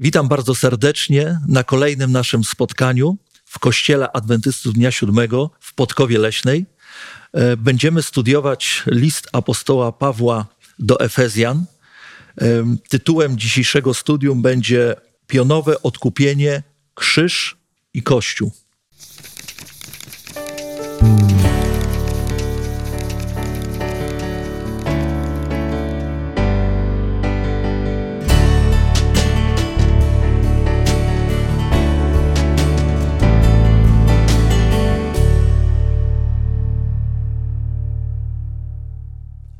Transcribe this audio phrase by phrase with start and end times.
[0.00, 6.66] Witam bardzo serdecznie na kolejnym naszym spotkaniu w Kościele Adwentystów Dnia Siódmego w Podkowie Leśnej.
[7.32, 10.46] E, będziemy studiować list apostoła Pawła
[10.78, 11.64] do Efezjan.
[12.40, 14.94] E, tytułem dzisiejszego studium będzie
[15.26, 16.62] Pionowe odkupienie,
[16.94, 17.56] krzyż
[17.94, 18.52] i kościół.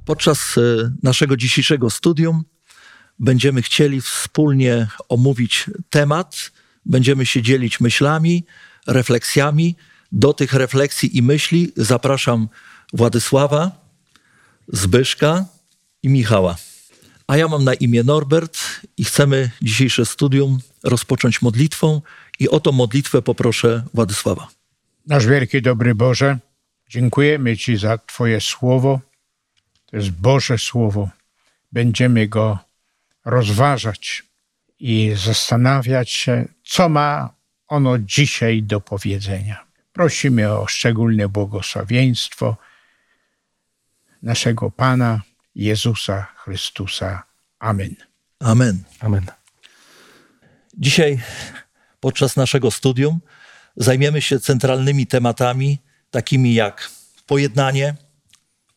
[0.09, 0.61] Podczas e,
[1.03, 2.45] naszego dzisiejszego studium
[3.19, 6.53] będziemy chcieli wspólnie omówić temat,
[6.87, 8.45] będziemy się dzielić myślami,
[8.87, 9.77] refleksjami.
[10.13, 12.49] Do tych refleksji i myśli zapraszam
[12.93, 13.71] Władysława,
[14.69, 15.45] Zbyszka
[16.03, 16.57] i Michała.
[17.27, 18.59] A ja mam na imię Norbert
[18.97, 22.03] i chcemy dzisiejsze studium rozpocząć modlitwą
[22.39, 24.49] i o tą modlitwę poproszę Władysława.
[25.07, 26.39] Nasz wielki dobry Boże,
[26.91, 29.08] dziękujemy Ci za Twoje słowo
[29.91, 31.09] to jest Boże Słowo.
[31.73, 32.59] Będziemy go
[33.25, 34.23] rozważać
[34.79, 37.35] i zastanawiać się, co ma
[37.69, 39.65] ono dzisiaj do powiedzenia.
[39.93, 42.57] Prosimy o szczególne błogosławieństwo
[44.23, 45.23] naszego Pana
[45.55, 47.23] Jezusa Chrystusa.
[47.59, 47.95] Amen.
[48.41, 48.83] Amen.
[49.01, 49.27] Amen.
[50.75, 51.21] Dzisiaj
[52.01, 53.21] podczas naszego studium
[53.77, 55.79] zajmiemy się centralnymi tematami,
[56.11, 56.91] takimi jak
[57.27, 57.95] pojednanie,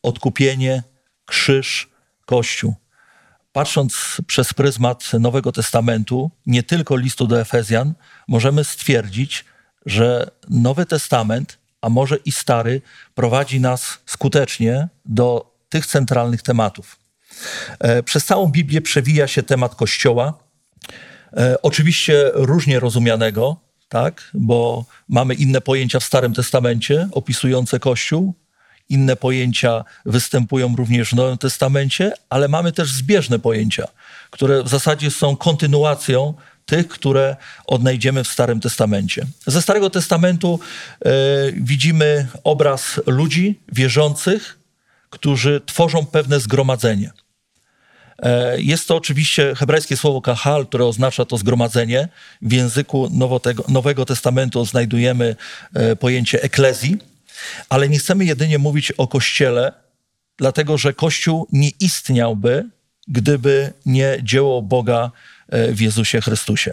[0.02, 0.82] odkupienie,
[1.26, 1.88] krzyż,
[2.26, 2.74] Kościół.
[3.52, 7.94] Patrząc przez pryzmat Nowego Testamentu, nie tylko listu do Efezjan,
[8.28, 9.44] możemy stwierdzić,
[9.86, 12.82] że Nowy Testament, a może i Stary,
[13.14, 16.98] prowadzi nas skutecznie do tych centralnych tematów.
[17.80, 20.38] E, przez całą Biblię przewija się temat Kościoła,
[21.36, 23.56] e, oczywiście różnie rozumianego,
[23.88, 28.34] tak, bo mamy inne pojęcia w Starym Testamencie opisujące Kościół,
[28.92, 33.88] inne pojęcia występują również w Nowym Testamencie, ale mamy też zbieżne pojęcia,
[34.30, 36.34] które w zasadzie są kontynuacją
[36.66, 37.36] tych, które
[37.66, 39.26] odnajdziemy w Starym Testamencie.
[39.46, 40.60] Ze Starego Testamentu
[41.04, 41.10] e,
[41.52, 44.58] widzimy obraz ludzi wierzących,
[45.10, 47.10] którzy tworzą pewne zgromadzenie.
[48.18, 52.08] E, jest to oczywiście hebrajskie słowo kahal, które oznacza to zgromadzenie.
[52.42, 53.10] W języku
[53.68, 55.36] Nowego Testamentu znajdujemy
[55.74, 56.98] e, pojęcie eklezji,
[57.68, 59.72] ale nie chcemy jedynie mówić o Kościele,
[60.36, 62.68] dlatego że Kościół nie istniałby,
[63.08, 65.10] gdyby nie dzieło Boga
[65.48, 66.72] e, w Jezusie Chrystusie.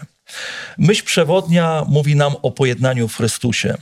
[0.78, 3.74] Myśl przewodnia mówi nam o pojednaniu w Chrystusie.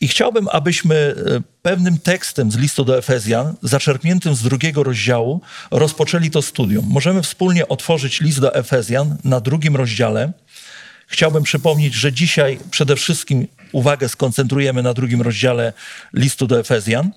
[0.00, 6.30] I chciałbym, abyśmy e, pewnym tekstem z listu do Efezjan, zaczerpniętym z drugiego rozdziału, rozpoczęli
[6.30, 6.86] to studium.
[6.88, 10.32] Możemy wspólnie otworzyć list do Efezjan na drugim rozdziale.
[11.06, 15.72] Chciałbym przypomnieć, że dzisiaj przede wszystkim uwagę skoncentrujemy na drugim rozdziale
[16.14, 17.12] listu do Efezjan.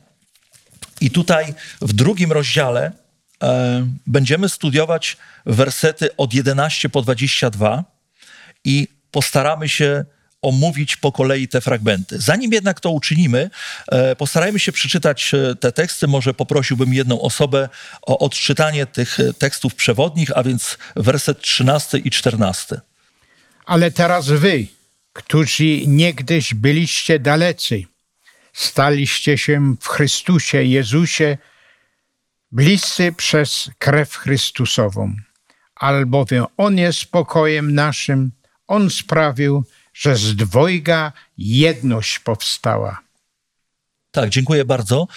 [1.02, 2.92] I tutaj w drugim rozdziale
[3.44, 7.84] e, będziemy studiować wersety od 11 po 22
[8.64, 10.06] i postaramy się
[10.42, 12.20] omówić po kolei te fragmenty.
[12.20, 13.50] Zanim jednak to uczynimy,
[13.92, 16.08] e, postarajmy się przeczytać e, te teksty.
[16.08, 17.70] Może poprosiłbym jedną osobę
[18.02, 22.82] o odczytanie tych tekstów przewodnich, a więc werset 13 i 14.
[23.66, 24.68] Ale teraz wy,
[25.14, 27.84] którzy niegdyś byliście dalecy,
[28.54, 31.38] staliście się w Chrystusie Jezusie
[32.52, 35.16] bliscy przez krew Chrystusową,
[35.76, 38.32] albowiem On jest spokojem naszym,
[38.68, 43.00] On sprawił, że z dwojga jedność powstała.
[44.12, 45.08] Tak, dziękuję bardzo.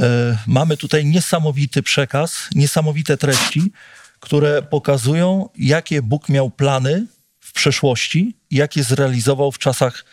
[0.00, 3.72] E, mamy tutaj niesamowity przekaz, niesamowite treści,
[4.20, 7.06] które pokazują, jakie Bóg miał plany
[7.52, 10.04] w przeszłości jak je zrealizował w czasach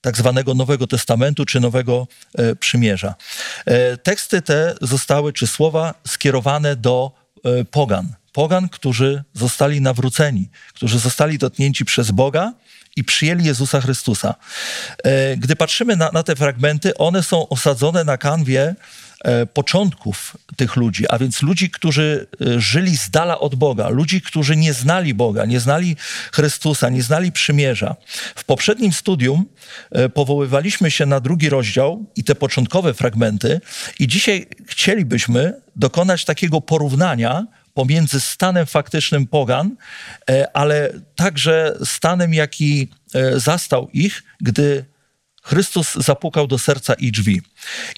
[0.00, 3.14] tak zwanego Nowego Testamentu czy Nowego e, Przymierza.
[3.66, 7.12] E, teksty te zostały, czy słowa skierowane do
[7.44, 8.14] e, pogan.
[8.32, 12.52] Pogan, którzy zostali nawróceni, którzy zostali dotknięci przez Boga
[12.96, 14.34] i przyjęli Jezusa Chrystusa.
[15.04, 18.74] E, gdy patrzymy na, na te fragmenty, one są osadzone na kanwie
[19.54, 24.56] początków tych ludzi, a więc ludzi, którzy e, żyli z dala od Boga, ludzi, którzy
[24.56, 25.96] nie znali Boga, nie znali
[26.32, 27.96] Chrystusa, nie znali przymierza.
[28.34, 29.44] W poprzednim studium
[29.90, 33.60] e, powoływaliśmy się na drugi rozdział i te początkowe fragmenty,
[33.98, 39.76] i dzisiaj chcielibyśmy dokonać takiego porównania pomiędzy stanem faktycznym pogan,
[40.52, 42.88] ale także stanem, jaki
[43.36, 44.84] zastał ich, gdy
[45.44, 47.42] Chrystus zapukał do serca i drzwi.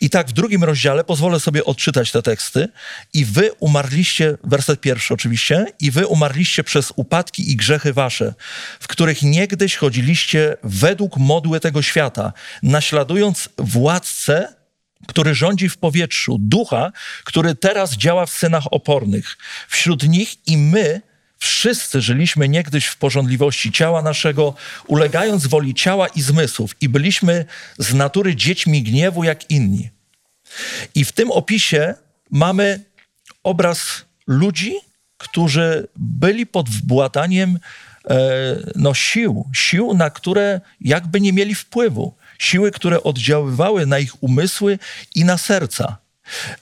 [0.00, 2.68] I tak w drugim rozdziale pozwolę sobie odczytać te teksty.
[3.12, 8.34] I wy umarliście, werset pierwszy oczywiście, i wy umarliście przez upadki i grzechy wasze,
[8.80, 12.32] w których niegdyś chodziliście według modły tego świata,
[12.62, 14.54] naśladując władcę,
[15.06, 16.92] który rządzi w powietrzu, ducha,
[17.24, 19.36] który teraz działa w synach opornych.
[19.68, 21.02] Wśród nich i my,
[21.38, 24.54] Wszyscy żyliśmy niegdyś w porządliwości ciała naszego,
[24.86, 27.44] ulegając woli ciała i zmysłów, i byliśmy
[27.78, 29.90] z natury dziećmi gniewu jak inni.
[30.94, 31.94] I w tym opisie
[32.30, 32.84] mamy
[33.42, 34.74] obraz ludzi,
[35.18, 37.58] którzy byli pod wbładaniem
[38.10, 38.16] e,
[38.76, 44.78] no, sił, sił, na które jakby nie mieli wpływu, siły, które oddziaływały na ich umysły
[45.14, 45.96] i na serca.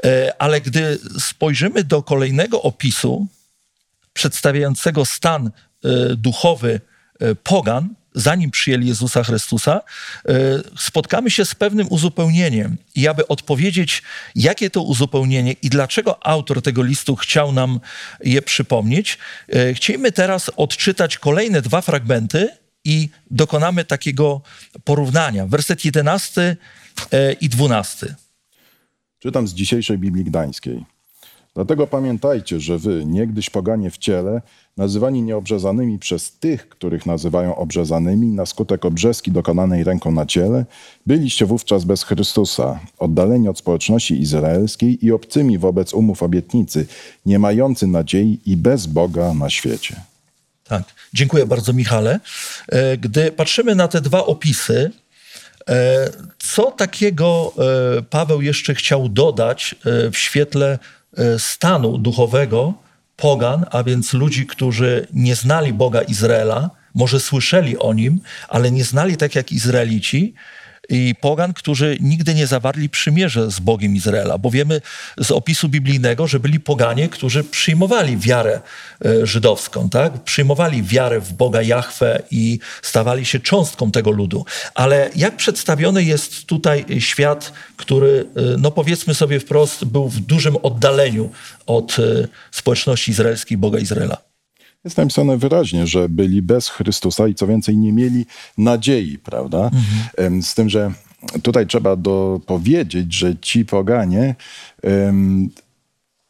[0.05, 3.27] E, ale gdy spojrzymy do kolejnego opisu,
[4.15, 6.81] przedstawiającego stan e, duchowy
[7.21, 10.33] e, pogan, zanim przyjęli Jezusa Chrystusa, e,
[10.79, 12.77] spotkamy się z pewnym uzupełnieniem.
[12.95, 14.03] I aby odpowiedzieć,
[14.35, 17.81] jakie to uzupełnienie i dlaczego autor tego listu chciał nam
[18.25, 19.19] je przypomnieć,
[19.75, 22.49] chcielibyśmy teraz odczytać kolejne dwa fragmenty
[22.85, 24.41] i dokonamy takiego
[24.85, 25.47] porównania.
[25.47, 26.57] Werset 11
[27.41, 28.15] i 12.
[29.19, 30.85] Czytam z dzisiejszej Biblii Gdańskiej.
[31.55, 34.43] Dlatego pamiętajcie, że wy, niegdyś poganie w ciele,
[34.77, 40.65] nazywani nieobrzezanymi przez tych, których nazywają obrzezanymi na skutek obrzeski dokonanej ręką na ciele,
[41.07, 46.87] byliście wówczas bez Chrystusa, oddaleni od społeczności izraelskiej i obcymi wobec umów obietnicy,
[47.27, 49.97] nie mający nadziei i bez Boga na świecie.
[50.65, 52.21] Tak, dziękuję bardzo Michale.
[52.69, 54.91] E, gdy patrzymy na te dwa opisy,
[55.69, 57.53] e, co takiego
[57.99, 59.75] e, Paweł jeszcze chciał dodać
[60.13, 60.79] w świetle
[61.39, 62.75] stanu duchowego
[63.17, 68.85] pogan, a więc ludzi, którzy nie znali Boga Izraela, może słyszeli o nim, ale nie
[68.85, 70.35] znali tak jak Izraelici,
[70.89, 74.81] i pogan, którzy nigdy nie zawarli przymierze z Bogiem Izraela, bo wiemy
[75.19, 78.61] z opisu biblijnego, że byli poganie, którzy przyjmowali wiarę
[79.05, 80.25] e, żydowską, tak?
[80.25, 84.45] przyjmowali wiarę w Boga Jahwe i stawali się cząstką tego ludu.
[84.75, 90.57] Ale jak przedstawiony jest tutaj świat, który, e, no powiedzmy sobie wprost, był w dużym
[90.63, 91.31] oddaleniu
[91.67, 94.34] od e, społeczności izraelskiej Boga Izraela?
[94.85, 98.27] Jest napisane wyraźnie, że byli bez Chrystusa i co więcej nie mieli
[98.59, 99.71] nadziei, prawda?
[100.19, 100.43] Mhm.
[100.43, 100.93] Z tym, że
[101.43, 104.35] tutaj trzeba dopowiedzieć, że ci poganie
[104.83, 105.51] um,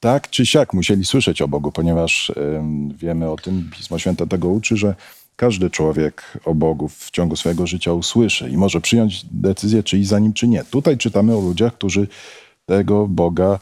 [0.01, 4.49] tak czy siak musieli słyszeć o Bogu, ponieważ um, wiemy o tym, Pismo Święte tego
[4.49, 4.95] uczy, że
[5.37, 10.09] każdy człowiek o Bogu w ciągu swojego życia usłyszy i może przyjąć decyzję, czy iść
[10.09, 10.65] za nim, czy nie.
[10.65, 12.09] Tutaj czytamy o ludziach, którzy
[12.67, 13.59] tego Boga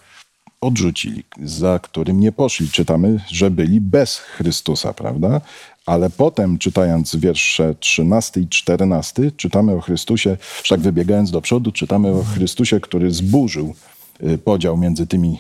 [0.63, 2.69] odrzucili, za którym nie poszli.
[2.69, 5.41] Czytamy, że byli bez Chrystusa, prawda?
[5.87, 12.11] Ale potem, czytając wiersze 13 i 14, czytamy o Chrystusie, wszak wybiegając do przodu, czytamy
[12.11, 13.75] o Chrystusie, który zburzył
[14.23, 15.39] y, podział między tymi,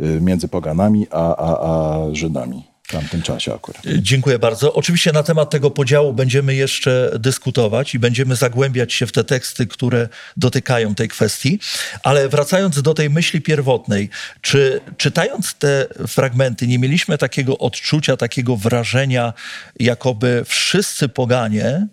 [0.00, 3.82] y, między poganami a, a, a Żydami w tamtym czasie akurat.
[3.98, 4.74] Dziękuję bardzo.
[4.74, 9.66] Oczywiście na temat tego podziału będziemy jeszcze dyskutować i będziemy zagłębiać się w te teksty,
[9.66, 11.58] które dotykają tej kwestii.
[12.02, 14.10] Ale wracając do tej myśli pierwotnej,
[14.40, 19.32] czy czytając te fragmenty nie mieliśmy takiego odczucia, takiego wrażenia,
[19.80, 21.86] jakoby wszyscy poganie,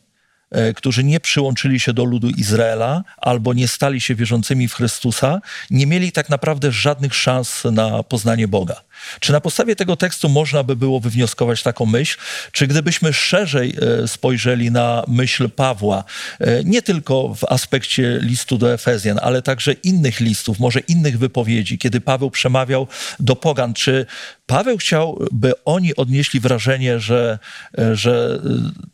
[0.52, 5.42] e, którzy nie przyłączyli się do ludu Izraela albo nie stali się wierzącymi w Chrystusa,
[5.70, 8.82] nie mieli tak naprawdę żadnych szans na poznanie Boga.
[9.20, 12.18] Czy na podstawie tego tekstu można by było wywnioskować taką myśl?
[12.52, 16.04] Czy gdybyśmy szerzej e, spojrzeli na myśl Pawła,
[16.40, 21.78] e, nie tylko w aspekcie listu do Efezjan, ale także innych listów, może innych wypowiedzi,
[21.78, 22.88] kiedy Paweł przemawiał
[23.20, 24.06] do pogan, czy
[24.46, 27.40] Paweł chciał, by oni odnieśli wrażenie, że,
[27.78, 28.40] e, że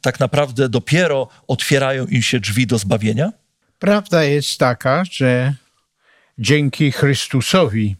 [0.02, 3.32] tak naprawdę dopiero otwierają im się drzwi do zbawienia?
[3.80, 5.54] Prawda jest taka, że
[6.40, 7.96] dzięki Chrystusowi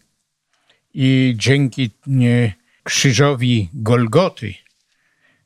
[0.94, 1.90] i dzięki
[2.82, 4.54] krzyżowi Golgoty,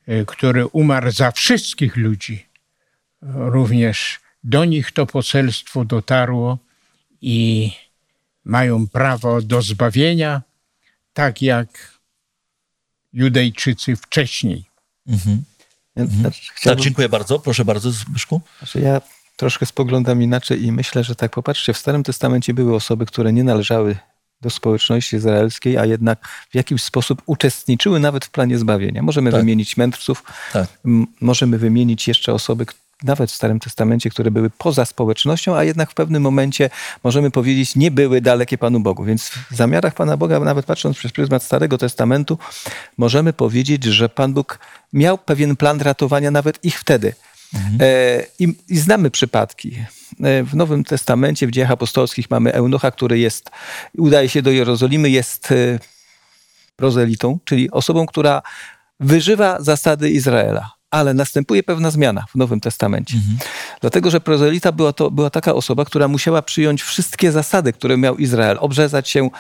[0.07, 2.47] e, który umarł za wszystkich ludzi,
[3.23, 6.59] również do nich to poselstwo dotarło
[7.21, 7.71] i
[8.45, 10.43] mają prawo do zbawienia,
[11.13, 11.99] tak jak
[13.13, 14.65] Judejczycy wcześniej.
[15.07, 15.45] Mhm.
[15.97, 16.33] Mhm.
[16.63, 17.39] Tak, dziękuję bardzo.
[17.39, 18.41] Proszę bardzo, Zbyszku.
[18.59, 19.01] Znaczy ja
[19.37, 23.45] troszkę spoglądam inaczej i myślę, że tak, popatrzcie, w Starym Testamencie były osoby, które nie
[23.45, 23.97] należały
[24.43, 29.03] do społeczności izraelskiej, a jednak w jakiś sposób uczestniczyły nawet w planie zbawienia.
[29.03, 29.41] Możemy tak.
[29.41, 30.67] wymienić mędrców, tak.
[31.21, 32.67] możemy wymienić jeszcze osoby,
[33.03, 36.71] nawet w Starym Testamencie, które były poza społecznością, a jednak w pewnym momencie
[37.05, 39.05] możemy powiedzieć, nie były dalekie Panu Bogu.
[39.05, 42.39] Więc w zamiarach Pana Boga, nawet patrząc przez pryzmat Starego Testamentu,
[42.99, 44.59] możemy powiedzieć, że Pan Bóg
[44.93, 47.15] miał pewien plan ratowania nawet ich wtedy.
[47.81, 49.77] E, I, I znamy przypadki.
[50.25, 53.51] E, W Nowym Testamencie, w dziejach apostolskich mamy eunucha, który jest,
[53.99, 55.79] udaje się do Jerozolimy, jest e,
[56.77, 58.43] prozelitą, czyli osobą, która
[59.01, 60.71] wyżywa zasady Izraela.
[60.91, 63.17] Ale następuje pewna zmiana w Nowym Testamencie.
[63.81, 68.17] Dlatego, że prozelita była, to, była taka osoba, która musiała przyjąć wszystkie zasady, które miał
[68.17, 69.31] Izrael, obrzezać się,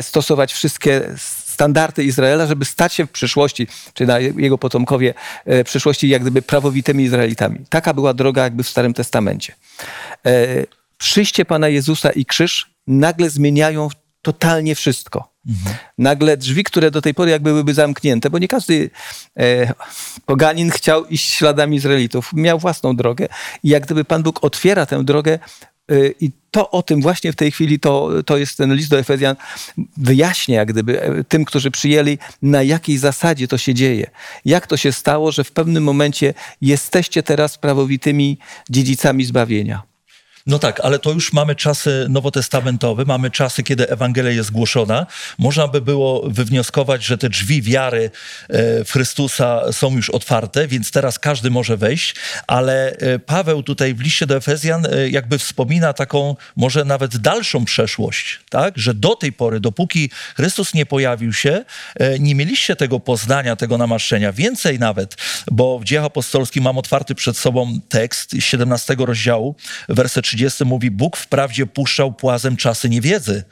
[0.00, 1.14] stosować wszystkie
[1.52, 6.22] standardy Izraela, żeby stać się w przyszłości, czy na jego potomkowie e, w przyszłości, jak
[6.22, 7.58] gdyby prawowitymi Izraelitami.
[7.68, 9.54] Taka była droga jakby w Starym Testamencie.
[10.26, 10.46] E,
[10.98, 13.88] przyjście Pana Jezusa i krzyż nagle zmieniają
[14.22, 15.32] totalnie wszystko.
[15.98, 18.90] Nagle drzwi, które do tej pory jakby były zamknięte, bo nie każdy
[19.36, 19.74] e,
[20.26, 23.28] poganin chciał iść śladami Izraelitów, miał własną drogę
[23.62, 25.38] i jak gdyby Pan Bóg otwiera tę drogę
[26.20, 29.36] i to o tym właśnie w tej chwili to, to jest ten list do Efezjan
[29.96, 34.10] wyjaśnia jak gdyby e, tym, którzy przyjęli, na jakiej zasadzie to się dzieje.
[34.44, 38.38] Jak to się stało, że w pewnym momencie jesteście teraz prawowitymi
[38.70, 39.91] dziedzicami zbawienia.
[40.46, 45.06] No tak, ale to już mamy czasy nowotestamentowe, mamy czasy, kiedy Ewangelia jest głoszona.
[45.38, 48.10] Można by było wywnioskować, że te drzwi wiary
[48.48, 52.14] e, w Chrystusa są już otwarte, więc teraz każdy może wejść,
[52.46, 57.64] ale e, Paweł tutaj w liście do Efezjan e, jakby wspomina taką może nawet dalszą
[57.64, 58.78] przeszłość, tak?
[58.78, 61.64] że do tej pory, dopóki Chrystus nie pojawił się,
[62.20, 64.32] nie mieliście tego poznania, tego namaszczenia.
[64.32, 65.16] Więcej nawet,
[65.50, 69.56] bo w dziejach apostolskich mam otwarty przed sobą tekst 17 rozdziału,
[69.88, 73.44] werset 30 mówi, Bóg wprawdzie puszczał płazem czasy niewiedzy.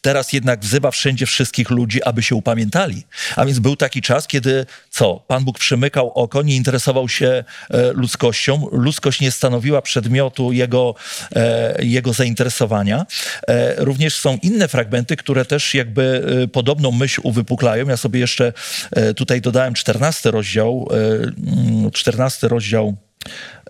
[0.00, 3.02] Teraz jednak wzywa wszędzie wszystkich ludzi, aby się upamiętali.
[3.36, 5.24] A więc był taki czas, kiedy co?
[5.26, 8.66] Pan Bóg przymykał oko, nie interesował się e, ludzkością.
[8.72, 10.94] Ludzkość nie stanowiła przedmiotu jego,
[11.36, 13.06] e, jego zainteresowania.
[13.48, 17.88] E, również są inne fragmenty, które też jakby e, podobną myśl uwypuklają.
[17.88, 18.52] Ja sobie jeszcze
[18.90, 22.96] e, tutaj dodałem 14 rozdział, e, mm, 14 rozdział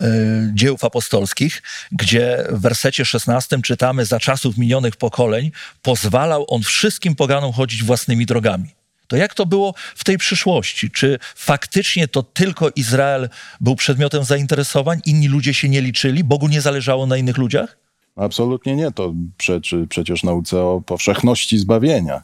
[0.01, 1.63] e, dziełów apostolskich,
[1.93, 5.51] gdzie w wersecie 16 czytamy za czasów minionych pokoleń
[5.83, 8.69] pozwalał on wszystkim poganom chodzić własnymi drogami.
[9.09, 10.91] To jak to było w tej przyszłości?
[10.91, 13.29] Czy faktycznie to tylko Izrael
[13.61, 17.79] był przedmiotem zainteresowań, inni ludzie się nie liczyli, Bogu nie zależało na innych ludziach?
[18.17, 18.93] Absolutnie nie.
[18.93, 22.23] To przeczy przecież nauce o powszechności zbawienia.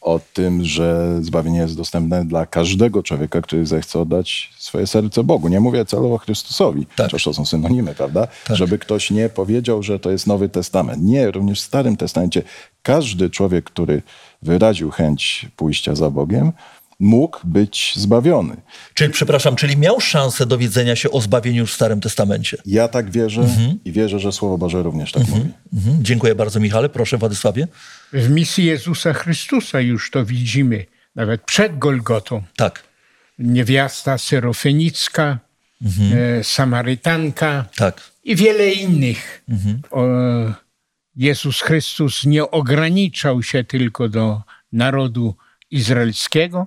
[0.00, 5.48] O tym, że zbawienie jest dostępne dla każdego człowieka, który zechce oddać swoje serce Bogu.
[5.48, 7.06] Nie mówię celowo Chrystusowi, Tak.
[7.06, 8.28] chociaż to są synonimy, prawda?
[8.50, 11.02] Żeby ktoś nie powiedział, że to jest Nowy Testament.
[11.02, 12.42] Nie, również w Starym Testamencie
[12.82, 14.02] każdy człowiek, który
[14.42, 16.52] wyraził chęć pójścia za Bogiem,
[17.00, 18.56] mógł być zbawiony.
[18.94, 22.56] Czyli, przepraszam, czyli miał szansę dowiedzenia się o zbawieniu w Starym Testamencie?
[22.66, 23.48] Ja tak wierzę
[23.84, 25.50] i wierzę, że Słowo Boże również tak mówi.
[25.74, 26.04] Mhm.
[26.04, 26.88] Dziękuję bardzo, Michale.
[26.88, 27.68] Proszę, Władysławie.
[28.12, 32.42] W misji Jezusa Chrystusa już to widzimy, nawet przed Golgotą.
[32.56, 32.82] Tak,
[33.38, 35.38] Niewiasta syrofenicka,
[36.12, 38.00] e, Samarytanka tak.
[38.24, 39.44] i wiele innych.
[39.90, 40.04] O,
[41.16, 45.34] Jezus Chrystus nie ograniczał się tylko do narodu
[45.70, 46.66] izraelskiego,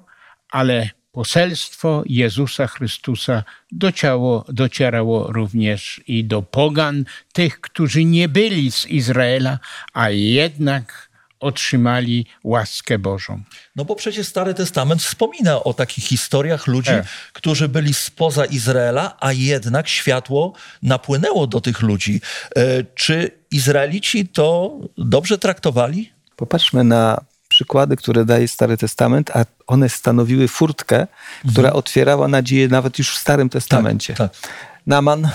[0.51, 8.85] ale poselstwo Jezusa Chrystusa dociało, docierało również i do pogan, tych, którzy nie byli z
[8.85, 9.59] Izraela,
[9.93, 13.41] a jednak otrzymali łaskę Bożą.
[13.75, 17.05] No bo przecież Stary Testament wspomina o takich historiach ludzi, Tak.
[17.33, 20.53] którzy byli spoza Izraela, a jednak światło
[20.83, 22.21] napłynęło do tych ludzi.
[22.55, 26.11] E, czy Izraelici to dobrze traktowali?
[26.35, 27.21] Popatrzmy na
[27.61, 31.07] przykłady, które daje Stary Testament, a one stanowiły furtkę,
[31.51, 34.13] która otwierała nadzieję nawet już w Starym Testamencie.
[34.13, 34.31] tak.
[34.87, 35.29] Naman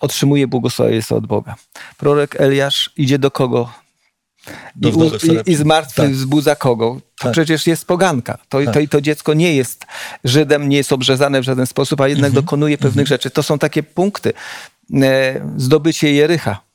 [0.00, 1.54] otrzymuje błogosławieństwo od Boga.
[1.96, 3.72] Prorok Eliasz idzie do kogo?
[4.76, 6.14] Do I, i, I z martwych Tak.
[6.14, 7.00] wzbudza kogo?
[7.18, 7.32] To Tak.
[7.32, 8.38] przecież jest poganka.
[8.48, 8.74] To, Tak.
[8.74, 9.84] to, I to dziecko nie jest
[10.24, 12.44] Żydem, nie jest obrzezane w żaden sposób, a jednak Mhm.
[12.44, 13.30] dokonuje pewnych rzeczy.
[13.30, 14.32] To są takie punkty.
[15.02, 16.65] E, zdobycie Jericha.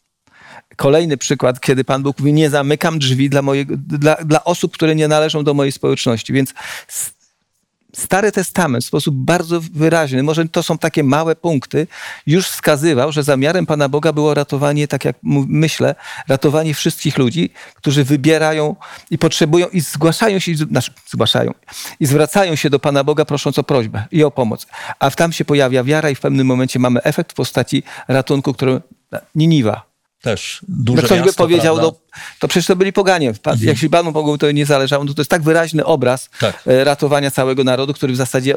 [0.75, 4.95] Kolejny przykład, kiedy Pan Bóg mówi, nie zamykam drzwi dla, mojego, dla, dla osób, które
[4.95, 6.33] nie należą do mojej społeczności.
[6.33, 6.53] Więc
[7.93, 11.87] Stary Testament w sposób bardzo wyraźny, może to są takie małe punkty,
[12.27, 15.15] już wskazywał, że zamiarem Pana Boga było ratowanie, tak jak
[15.47, 15.95] myślę,
[16.27, 18.75] ratowanie wszystkich ludzi, którzy wybierają
[19.09, 21.53] i potrzebują i zgłaszają się, znaczy zgłaszają
[21.99, 24.67] i zwracają się do Pana Boga prosząc o prośbę i o pomoc.
[24.99, 28.81] A tam się pojawia wiara i w pewnym momencie mamy efekt w postaci ratunku, który
[29.35, 29.90] Niniwa.
[30.21, 31.97] Też No duże ktoś by miasto, powiedział, prawda?
[32.15, 33.33] no, to przecież to byli poganie.
[33.33, 36.63] Pan, Jeśli Panu Bogu to nie zależało, no to to jest tak wyraźny obraz Tak.
[36.67, 38.55] e, ratowania całego narodu, który w zasadzie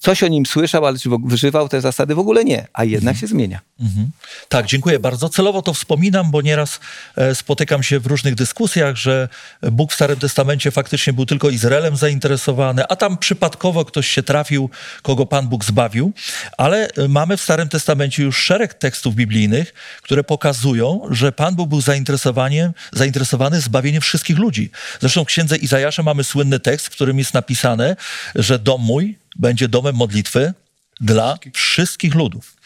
[0.00, 2.14] coś o nim słyszał, ale czy wyżywał te zasady?
[2.14, 3.60] W ogóle nie, a jednak się zmienia.
[3.80, 4.10] Mhm.
[4.48, 5.28] Tak, dziękuję bardzo.
[5.28, 6.80] Celowo to wspominam, bo nieraz
[7.16, 9.28] e, spotykam się w różnych dyskusjach, że
[9.62, 14.70] Bóg w Starym Testamencie faktycznie był tylko Izraelem zainteresowany, a tam przypadkowo ktoś się trafił,
[15.02, 16.12] kogo Pan Bóg zbawił.
[16.58, 21.68] Ale e, mamy w Starym Testamencie już szereg tekstów biblijnych, które pokazują, że Pan Bóg
[21.68, 24.70] był zainteresowany, zainteresowany zbawieniem wszystkich ludzi.
[25.00, 27.96] Zresztą w księdze Izajasza mamy słynny tekst, w którym jest napisane,
[28.34, 30.54] że dom mój będzie domem modlitwy
[31.00, 32.56] dla wszystkich ludów.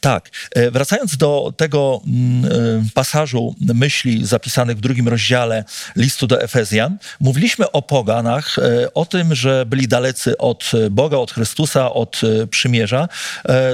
[0.00, 2.48] Tak, e, wracając do tego mm, e,
[2.94, 5.64] pasażu myśli zapisanych w drugim rozdziale
[5.96, 11.32] listu do Efezjan, mówiliśmy o poganach, e, o tym, że byli dalecy od Boga, od
[11.32, 12.20] Chrystusa, od
[12.50, 13.08] przymierza.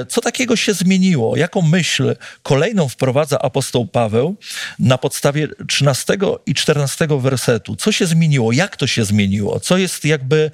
[0.09, 1.37] Co takiego się zmieniło?
[1.37, 4.35] Jaką myśl kolejną wprowadza apostoł Paweł
[4.79, 7.75] na podstawie 13 i 14 wersetu?
[7.75, 8.51] Co się zmieniło?
[8.51, 9.59] Jak to się zmieniło?
[9.59, 10.51] Co jest jakby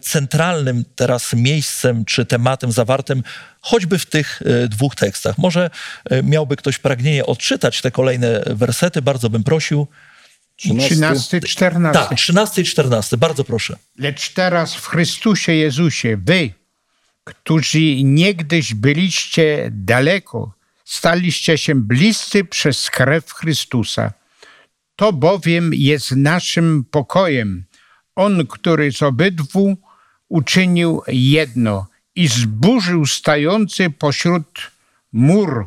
[0.00, 2.95] centralnym teraz miejscem czy tematem zawartym
[3.60, 5.38] choćby w tych e, dwóch tekstach.
[5.38, 5.70] Może
[6.10, 9.86] e, miałby ktoś pragnienie odczytać te kolejne wersety, bardzo bym prosił.
[10.56, 12.00] 13, 14.
[12.08, 13.76] Tak, 13 i 14, bardzo proszę.
[13.98, 16.50] Lecz teraz w Chrystusie Jezusie, wy,
[17.24, 20.52] którzy niegdyś byliście daleko,
[20.84, 24.12] staliście się bliscy przez krew Chrystusa.
[24.96, 27.64] To bowiem jest naszym pokojem.
[28.14, 29.76] On, który z obydwu
[30.28, 34.70] uczynił jedno– i zburzył stający pośród
[35.12, 35.66] mur,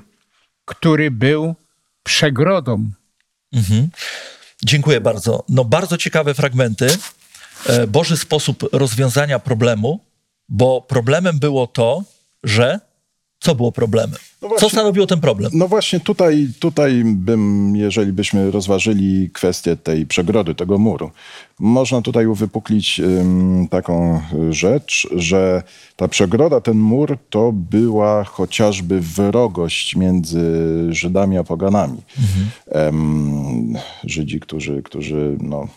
[0.65, 1.55] który był
[2.03, 2.91] przegrodą.
[3.53, 3.89] Mhm.
[4.63, 5.43] Dziękuję bardzo.
[5.49, 6.87] No, bardzo ciekawe fragmenty.
[7.65, 9.99] E, Boży sposób rozwiązania problemu,
[10.49, 12.03] bo problemem było to,
[12.43, 12.79] że
[13.39, 14.19] co było problemem?
[14.41, 15.51] No właśnie, Co stanowiło ten problem?
[15.53, 21.11] No właśnie tutaj, tutaj bym, jeżeli byśmy rozważyli kwestię tej przegrody, tego muru,
[21.59, 25.63] można tutaj uwypuklić um, taką rzecz, że
[25.95, 30.41] ta przegroda, ten mur, to była chociażby wrogość między
[30.89, 32.01] Żydami a poganami.
[32.17, 32.85] Mhm.
[32.85, 35.67] Um, Żydzi, którzy, którzy no,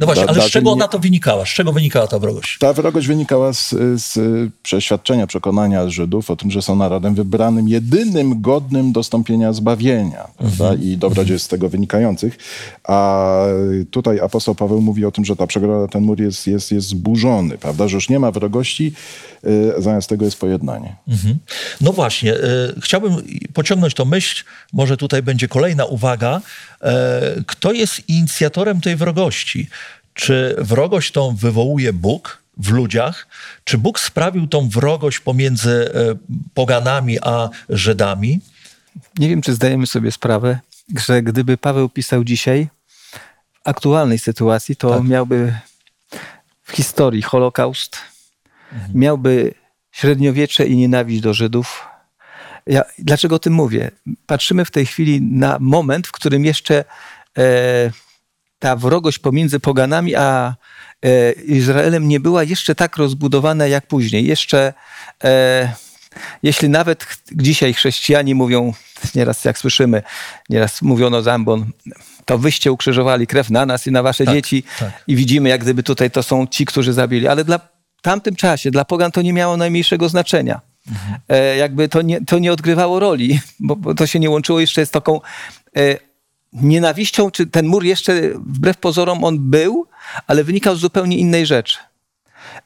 [0.00, 1.46] no właśnie, da, ale z czego ona to wynikała?
[1.46, 2.58] Z czego wynikała ta wrogość?
[2.58, 4.18] Ta wrogość wynikała z, z
[4.62, 10.82] przeświadczenia, przekonania Żydów o tym, że są narodem wybranym, jedynym godnym dostąpienia zbawienia mhm.
[10.82, 12.38] i dobrodziejstw z tego wynikających.
[12.84, 13.38] A
[13.90, 17.58] tutaj apostoł Paweł mówi o tym, że ta przegroda, ten mur jest, jest, jest zburzony,
[17.58, 17.88] prawda?
[17.88, 18.92] że już nie ma wrogości,
[19.44, 20.96] y, zamiast tego jest pojednanie.
[21.08, 21.38] Mhm.
[21.80, 22.34] No właśnie,
[22.82, 23.16] chciałbym
[23.54, 26.40] pociągnąć to myśl, może tutaj będzie kolejna uwaga,
[26.82, 29.68] E, kto jest inicjatorem tej wrogości?
[30.18, 33.28] Czy wrogość tą wywołuje Bóg w ludziach?
[33.64, 36.14] Czy Bóg sprawił tą wrogość pomiędzy e,
[36.54, 38.40] poganami a Żydami?
[39.18, 40.58] Nie wiem, czy zdajemy sobie sprawę,
[40.96, 42.68] że gdyby Paweł pisał dzisiaj
[43.52, 45.04] w aktualnej sytuacji, to tak.
[45.04, 45.54] miałby
[46.62, 47.96] w historii Holokaust,
[48.72, 48.92] mhm.
[48.94, 49.54] miałby
[49.92, 51.86] średniowiecze i nienawiść do Żydów,
[52.66, 53.90] ja, dlaczego o tym mówię?
[54.26, 56.84] Patrzymy w tej chwili na moment, w którym jeszcze
[57.38, 57.90] e,
[58.58, 60.54] ta wrogość pomiędzy poganami a
[61.04, 64.26] e, Izraelem nie była jeszcze tak rozbudowana jak później.
[64.26, 64.72] Jeszcze,
[65.24, 65.72] e,
[66.42, 68.72] jeśli nawet dzisiaj chrześcijanie mówią,
[69.14, 70.02] nieraz jak słyszymy,
[70.48, 71.70] nieraz mówiono Zambon,
[72.24, 75.04] to wyście ukrzyżowali krew na nas i na wasze tak, dzieci tak.
[75.06, 77.28] i widzimy, jak gdyby tutaj to są ci, którzy zabili.
[77.28, 77.58] Ale dla
[77.98, 80.60] w tamtym czasie, dla pogan to nie miało najmniejszego znaczenia.
[81.28, 84.86] E, jakby to nie, to nie odgrywało roli, bo, bo to się nie łączyło jeszcze
[84.86, 85.20] z taką
[85.76, 86.07] e,
[86.52, 89.86] nienawiścią, czy ten mur jeszcze wbrew pozorom on był,
[90.26, 91.78] ale wynikał z zupełnie innej rzeczy.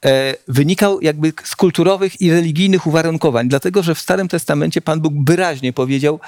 [0.04, 5.12] E, wynikał jakby z kulturowych i religijnych uwarunkowań, dlatego że w Starym Testamencie Pan Bóg
[5.26, 6.20] wyraźnie powiedział: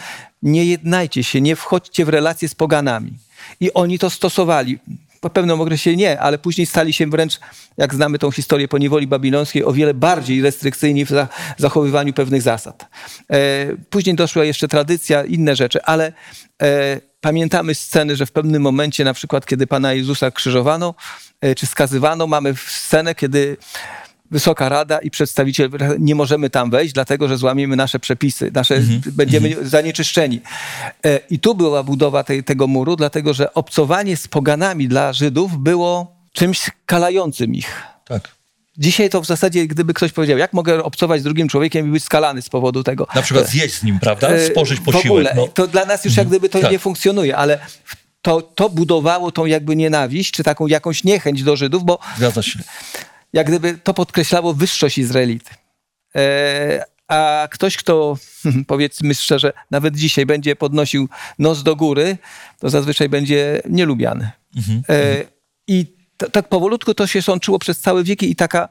[0.43, 3.13] Nie jednajcie się, nie wchodźcie w relacje z poganami.
[3.61, 4.79] I oni to stosowali
[5.25, 7.41] po pewnym okresie nie, ale później stali się wręcz,
[7.77, 11.11] jak znamy tą historię po niewoli babilońskiej, o wiele bardziej restrykcyjni w
[11.59, 12.87] zachowywaniu pewnych zasad.
[13.31, 13.37] E,
[13.91, 16.13] później doszła jeszcze tradycja, inne rzeczy, ale
[16.63, 20.95] e, pamiętamy sceny, że w pewnym momencie, na przykład kiedy Pana Jezusa krzyżowano,
[21.41, 23.57] e, czy skazywano, mamy scenę, kiedy
[24.31, 29.11] Wysoka Rada i przedstawiciel, nie możemy tam wejść, dlatego że złamiemy nasze przepisy, nasze, -hmm.
[29.11, 29.65] będziemy -hmm.
[29.65, 30.41] zanieczyszczeni.
[31.07, 35.59] E, I tu była budowa tej, tego muru, dlatego że obcowanie z poganami dla Żydów
[35.59, 37.83] było czymś kalającym ich.
[38.05, 38.29] Tak.
[38.79, 42.05] Dzisiaj to w zasadzie, gdyby ktoś powiedział, jak mogę obcować z drugim człowiekiem i być
[42.05, 43.07] skalany z powodu tego.
[43.15, 44.29] Na przykład zjeść z nim, prawda?
[44.29, 45.07] E, Spożyć posiłek.
[45.07, 45.49] W ogóle, no.
[45.49, 46.73] To dla nas już jak gdyby to tak.
[46.73, 47.59] nie funkcjonuje, ale
[48.23, 51.99] to, to budowało tą jakby nienawiść, czy taką jakąś niechęć do Żydów, bo...
[52.17, 52.59] Zgadza się
[53.35, 55.51] jak gdyby to podkreślało wyższość Izraelity.
[56.17, 58.17] E, a ktoś, kto
[58.67, 61.09] powiedzmy szczerze, nawet dzisiaj będzie podnosił
[61.39, 62.19] nos do góry,
[62.59, 64.31] to zazwyczaj będzie nielubiany.
[64.57, 64.83] Mhm.
[64.89, 65.25] E,
[65.67, 65.94] I
[66.33, 68.69] tak powolutku to się sączyło przez całe wieki i taka,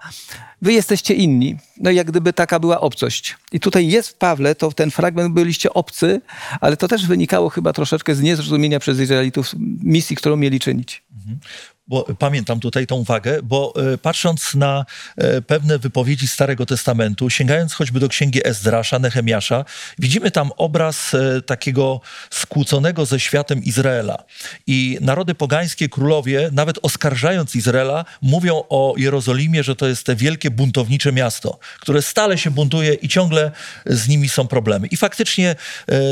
[0.62, 1.58] wy jesteście inni.
[1.78, 3.38] No jak gdyby taka była obcość.
[3.52, 6.22] I tutaj jest w Pawle, to ten fragment byliście obcy,
[6.62, 9.52] ale to też wynikało chyba troszeczkę z niezrozumienia przez Izraelitów
[9.84, 11.04] misji, którą mieli czynić.
[11.16, 11.40] Mhm
[11.88, 14.86] bo pamiętam tutaj tą uwagę, bo e, patrząc na
[15.18, 19.66] e, pewne wypowiedzi Starego Testamentu, sięgając choćby do księgi Ezdrasza, Nehemiasza,
[20.00, 24.24] widzimy tam obraz e, takiego skłóconego ze światem Izraela.
[24.68, 30.52] I narody pogańskie, królowie, nawet oskarżając Izraela, mówią o Jerozolimie, że to jest te wielkie
[30.52, 33.52] buntownicze miasto, które stale się buntuje i ciągle
[33.86, 34.88] z nimi są problemy.
[34.88, 35.56] I faktycznie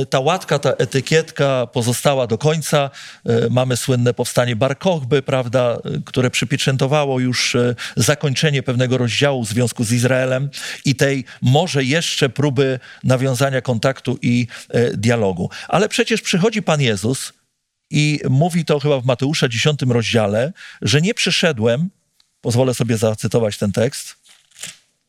[0.09, 2.89] ta łatka, ta etykietka pozostała do końca.
[3.49, 5.60] Mamy słynne powstanie Bar Kochby, prawda?
[6.05, 10.49] Które przypieczętowało już e, zakończenie pewnego rozdziału w związku z Izraelem
[10.85, 15.49] i tej może jeszcze próby nawiązania kontaktu i e, dialogu.
[15.67, 17.33] Ale przecież przychodzi Pan Jezus
[17.89, 21.89] i mówi to chyba w Mateusza 10 rozdziale, że nie przyszedłem,
[22.41, 24.15] pozwolę sobie zacytować ten tekst,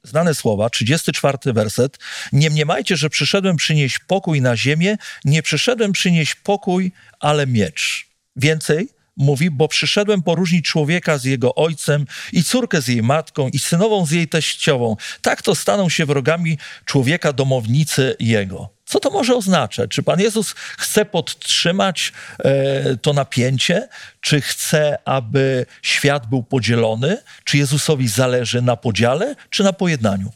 [0.05, 1.99] znane słowa, 34 werset.
[2.33, 8.07] Nie mniemajcie, że przyszedłem przynieść pokój na ziemię, nie przyszedłem przynieść pokój, ale miecz.
[8.37, 13.59] Więcej, mówi, bo przyszedłem poróżnić człowieka z jego ojcem i córkę z jej matką i
[13.59, 14.97] synową z jej teściową.
[15.23, 18.69] Tak to staną się wrogami człowieka domownicy jego.
[18.85, 19.91] Co to może oznaczać?
[19.91, 23.89] Czy Pan Jezus chce podtrzymać e, to napięcie?
[24.21, 27.19] Czy chce, aby świat był podzielony?
[27.45, 30.33] Czy Jezusowi zależy na podziale, czy na pojednaniu?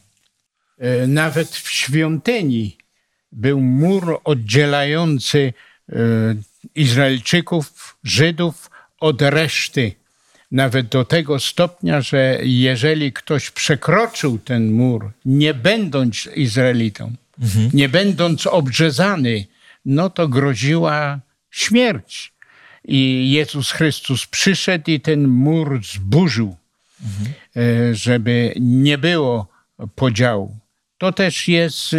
[0.79, 2.79] E, nawet w świątyni
[3.33, 5.53] był mur oddzielający
[5.89, 5.95] e,
[6.75, 9.93] Izraelczyków, Żydów od reszty.
[10.51, 17.71] Nawet do tego stopnia, że jeżeli ktoś przekroczył ten mur, nie będąc Izraelitą, mhm.
[17.75, 19.47] nie będąc obrzezany,
[19.85, 22.33] no to groziła śmierć.
[22.85, 26.57] I Jezus Chrystus przyszedł i ten mur zburzył,
[27.03, 27.95] mhm.
[27.95, 29.49] żeby nie było
[29.95, 30.59] podziału.
[30.99, 31.97] To też jest, e,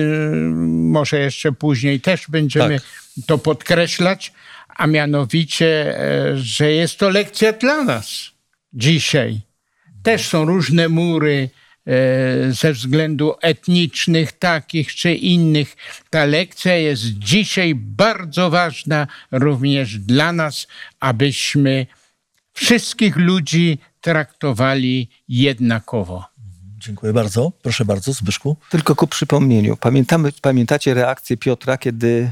[0.68, 2.90] może jeszcze później też będziemy tak.
[3.26, 4.34] to podkreślać,
[4.78, 8.32] a mianowicie, e, że jest to lekcja dla nas
[8.74, 9.40] dzisiaj.
[10.04, 11.50] Też są różne mury
[11.88, 15.76] e, ze względu etnicznych, takich czy innych.
[16.10, 20.68] Ta lekcja jest dzisiaj bardzo ważna również dla nas,
[21.00, 21.88] abyśmy
[22.54, 26.26] wszystkich ludzi traktowali jednakowo.
[26.78, 27.52] Dziękuję bardzo.
[27.62, 28.58] Proszę bardzo, Zbyszku.
[28.70, 29.78] Tylko ku przypomnieniu.
[29.78, 32.32] Pamiętamy, pamiętacie reakcję Piotra, kiedy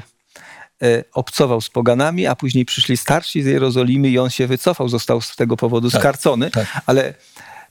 [1.14, 5.36] obcował z poganami, a później przyszli starsi z Jerozolimy i on się wycofał, został z
[5.36, 6.52] tego powodu tak, skarcony.
[6.52, 6.82] Tak.
[6.86, 7.14] Ale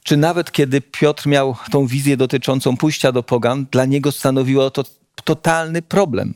[0.03, 4.85] czy nawet kiedy Piotr miał tą wizję dotyczącą pójścia do pogan, dla niego stanowiło to
[5.25, 6.35] totalny problem.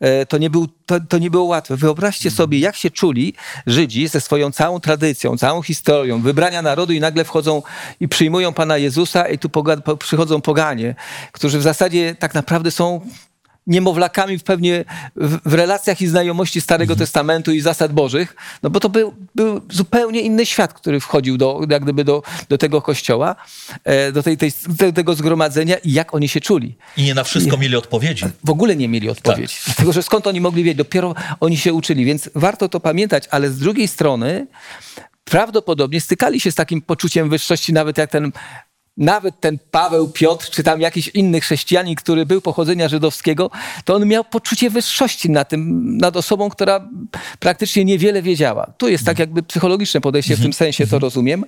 [0.00, 1.76] E, to nie, był, to, to nie było łatwe.
[1.76, 3.34] Wyobraźcie sobie, jak się czuli
[3.66, 7.62] Żydzi ze swoją całą tradycją, całą historią, wybrania narodu i nagle wchodzą
[8.00, 9.50] i przyjmują Pana Jezusa i tu
[9.98, 10.94] przychodzą poganie,
[11.32, 13.00] którzy w zasadzie tak naprawdę są
[13.66, 14.84] niemowlakami w pewnie
[15.16, 16.98] w, w relacjach i znajomości Starego mhm.
[16.98, 21.60] Testamentu i zasad Bożych, no bo to był, był zupełnie inny świat, który wchodził do,
[21.70, 23.36] jak gdyby do, do tego kościoła,
[23.84, 26.76] e, do, tej, tej, do tego zgromadzenia i jak oni się czuli.
[26.96, 28.24] I nie na wszystko mieli odpowiedzi.
[28.44, 29.54] W ogóle nie mieli odpowiedzi.
[29.54, 29.64] Tak.
[29.64, 30.78] Dlatego, że skąd oni mogli wiedzieć?
[30.78, 34.46] Dopiero oni się uczyli, więc warto to pamiętać, ale z drugiej strony
[35.24, 38.32] prawdopodobnie stykali się z takim poczuciem wyższości, nawet jak ten
[39.00, 43.50] nawet ten Paweł, Piotr, czy tam jakiś inny chrześcijanin, który był pochodzenia żydowskiego,
[43.84, 46.88] to on miał poczucie wyższości nad, tym, nad osobą, która
[47.38, 48.72] praktycznie niewiele wiedziała.
[48.78, 51.44] Tu jest tak jakby psychologiczne podejście, w tym sensie to rozumiem,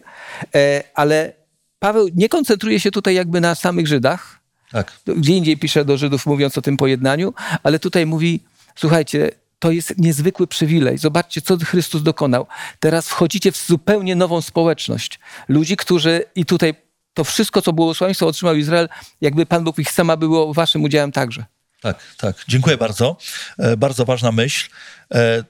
[0.54, 1.32] e, ale
[1.78, 4.40] Paweł nie koncentruje się tutaj jakby na samych Żydach.
[4.70, 4.92] Tak.
[5.06, 8.40] Gdzie indziej pisze do Żydów, mówiąc o tym pojednaniu, ale tutaj mówi,
[8.76, 10.98] słuchajcie, to jest niezwykły przywilej.
[10.98, 12.46] Zobaczcie, co Chrystus dokonał.
[12.80, 15.20] Teraz wchodzicie w zupełnie nową społeczność.
[15.48, 16.74] Ludzi, którzy i tutaj
[17.14, 18.88] to wszystko, co błogosławieństwo otrzymał Izrael,
[19.20, 21.44] jakby Pan Bóg ich sama było waszym udziałem także.
[21.82, 22.36] Tak, tak.
[22.48, 23.16] Dziękuję bardzo.
[23.58, 24.68] E, bardzo ważna myśl.
[25.14, 25.44] E,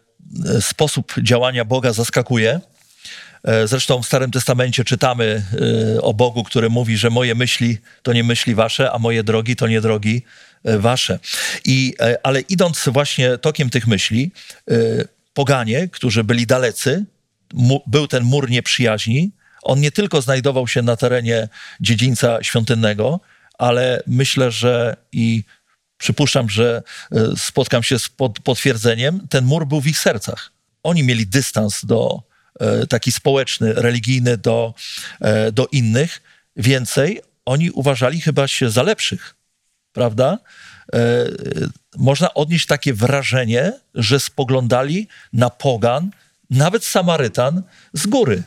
[0.60, 2.60] sposób działania Boga zaskakuje.
[3.44, 5.44] E, zresztą w Starym Testamencie czytamy
[6.02, 9.66] o Bogu, który mówi, że moje myśli to nie myśli wasze, a moje drogi to
[9.66, 10.22] nie drogi
[10.64, 11.18] wasze.
[11.64, 14.32] I, ale idąc właśnie tokiem tych myśli,
[15.34, 17.04] poganie, którzy byli dalecy,
[17.86, 21.48] był ten mur nieprzyjaźni, on nie tylko znajdował się na terenie
[21.80, 23.20] dziedzińca świątynnego,
[23.58, 25.44] ale myślę, że i
[25.98, 28.08] przypuszczam, że e, spotkam się z
[28.44, 30.52] potwierdzeniem, ten mur był w ich sercach.
[30.82, 32.22] Oni mieli dystans do
[32.60, 34.74] e, taki społeczny, religijny do,
[35.20, 36.22] e, do innych.
[36.56, 39.34] Więcej, oni uważali chyba się za lepszych,
[39.92, 40.38] prawda?
[41.96, 46.10] Można odnieść takie wrażenie, że spoglądali na pogan,
[46.50, 48.42] nawet Samarytan, z góry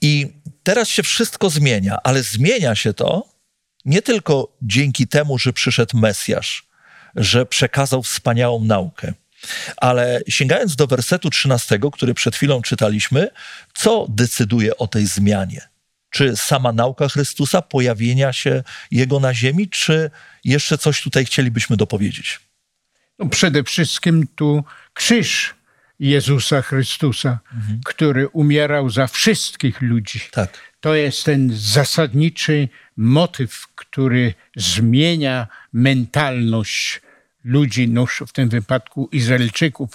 [0.00, 3.38] I teraz się wszystko zmienia, ale zmienia się to
[3.84, 6.66] nie tylko dzięki temu, że przyszedł Mesjasz,
[7.16, 9.12] że przekazał wspaniałą naukę.
[9.76, 13.28] Ale sięgając do wersetu 13, który przed chwilą czytaliśmy,
[13.74, 15.68] co decyduje o tej zmianie?
[16.10, 20.10] Czy sama nauka Chrystusa, pojawienia się Jego na ziemi, czy
[20.44, 22.40] jeszcze coś tutaj chcielibyśmy dopowiedzieć?
[23.18, 25.54] No przede wszystkim tu krzyż
[26.00, 27.80] Jezusa Chrystusa, mhm.
[27.84, 30.20] który umierał za wszystkich ludzi.
[30.30, 30.58] Tak.
[30.80, 37.00] To jest ten zasadniczy motyw, który zmienia mentalność
[37.44, 39.90] ludzi, no w tym wypadku Izraelczyków,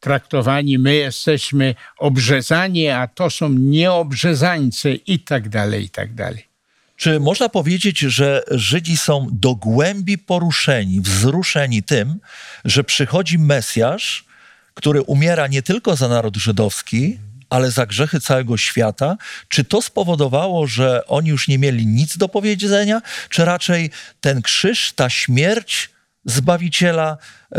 [0.00, 6.50] traktowani, my jesteśmy obrzezani, a to są nieobrzezańcy i tak dalej, i tak dalej.
[6.96, 12.20] Czy można powiedzieć, że Żydzi są do głębi poruszeni, wzruszeni tym,
[12.64, 14.24] że przychodzi Mesjasz,
[14.74, 17.18] który umiera nie tylko za naród żydowski,
[17.50, 19.16] ale za grzechy całego świata?
[19.48, 24.92] Czy to spowodowało, że oni już nie mieli nic do powiedzenia, czy raczej ten krzyż,
[24.92, 25.90] ta śmierć
[26.24, 27.16] Zbawiciela
[27.52, 27.58] e,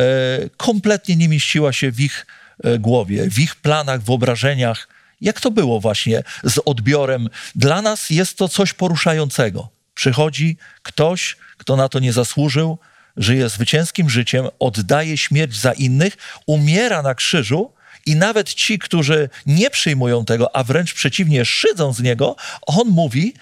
[0.57, 2.25] kompletnie nie mieściła się w ich
[2.63, 4.87] e, głowie, w ich planach, wyobrażeniach?
[5.21, 7.29] Jak to było właśnie z odbiorem?
[7.55, 9.69] Dla nas jest to coś poruszającego.
[9.93, 12.77] Przychodzi ktoś, kto na to nie zasłużył,
[13.17, 17.73] żyje zwycięskim życiem, oddaje śmierć za innych, umiera na krzyżu
[18.05, 23.33] i nawet ci, którzy nie przyjmują tego, a wręcz przeciwnie, szydzą z niego, on mówi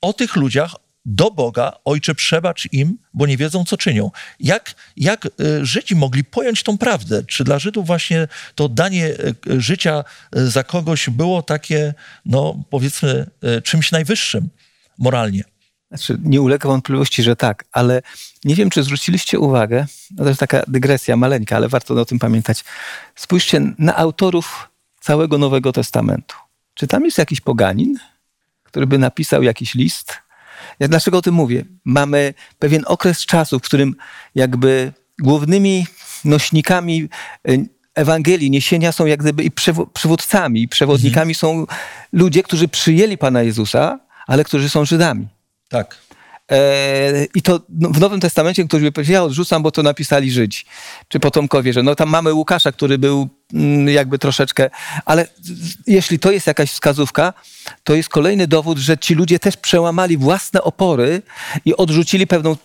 [0.00, 0.74] o tych ludziach,
[1.08, 4.10] do Boga, Ojcze, przebacz im, bo nie wiedzą, co czynią.
[4.40, 5.30] Jak, jak y,
[5.66, 7.22] Żydzi mogli pojąć tą prawdę?
[7.24, 10.04] Czy dla Żydów właśnie to danie y, życia
[10.36, 13.26] y, za kogoś było takie, no powiedzmy,
[13.64, 14.48] czymś najwyższym
[14.98, 15.44] moralnie?
[15.88, 18.02] Znaczy, nie ulega wątpliwości, że tak, ale
[18.44, 22.18] nie wiem, czy zwróciliście uwagę, no to jest taka dygresja maleńka, ale warto o tym
[22.18, 22.64] pamiętać.
[23.14, 24.68] Spójrzcie na autorów
[25.00, 26.36] całego Nowego Testamentu.
[26.74, 27.98] Czy tam jest jakiś poganin,
[28.64, 30.14] który by napisał jakiś list?
[30.80, 31.64] Ja dlaczego o tym mówię?
[31.84, 33.94] Mamy pewien okres czasu, w którym
[34.34, 35.86] jakby głównymi
[36.24, 37.08] nośnikami
[37.48, 39.50] y, Ewangelii, niesienia są jak gdyby i
[39.92, 41.34] przywódcami, i przewodnikami mhm.
[41.34, 41.66] są
[42.12, 45.28] ludzie, którzy przyjęli Pana Jezusa, ale którzy są Żydami.
[45.68, 45.98] Tak.
[46.50, 50.30] E, I to no, w Nowym Testamencie ktoś by powiedział, ja odrzucam, bo to napisali
[50.30, 50.64] Żydzi,
[51.08, 54.70] czy potomkowie, że no tam mamy Łukasza, który był mm, jakby troszeczkę,
[55.04, 55.26] ale
[55.86, 57.32] jeśli to jest jakaś wskazówka,
[57.84, 61.22] to jest kolejny dowód, że ci ludzie też przełamali własne opory
[61.64, 62.56] i odrzucili pewną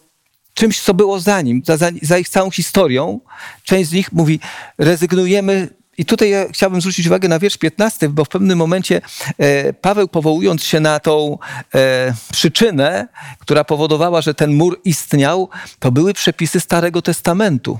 [0.53, 3.19] czymś, co było za nim, za, za ich całą historią.
[3.63, 4.39] Część z nich mówi,
[4.77, 9.01] rezygnujemy i tutaj ja chciałbym zwrócić uwagę na wiersz 15, bo w pewnym momencie
[9.37, 11.37] e, Paweł powołując się na tą
[11.75, 13.07] e, przyczynę,
[13.39, 17.79] która powodowała, że ten mur istniał, to były przepisy Starego Testamentu.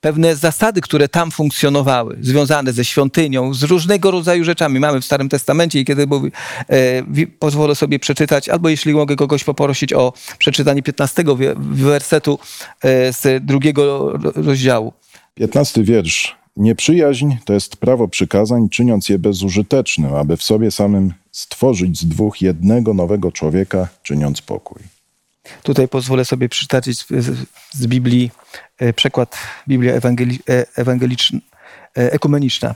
[0.00, 4.80] Pewne zasady, które tam funkcjonowały, związane ze świątynią, z różnego rodzaju rzeczami.
[4.80, 6.32] Mamy w Starym Testamencie i kiedy mówi,
[6.70, 11.24] e, pozwolę sobie przeczytać, albo jeśli mogę kogoś poprosić o przeczytanie 15
[11.56, 12.38] wersetu
[12.82, 14.92] e, z drugiego rozdziału.
[15.34, 22.00] 15 wiersz Nieprzyjaźń to jest prawo przykazań, czyniąc je bezużytecznym, aby w sobie samym stworzyć
[22.00, 24.82] z dwóch jednego nowego człowieka, czyniąc pokój.
[25.62, 27.04] Tutaj pozwolę sobie przytaczyć
[27.70, 28.30] z Biblii
[28.78, 30.66] e, przekład Biblia Ewangeli e,
[31.96, 32.74] e, Ekumeniczna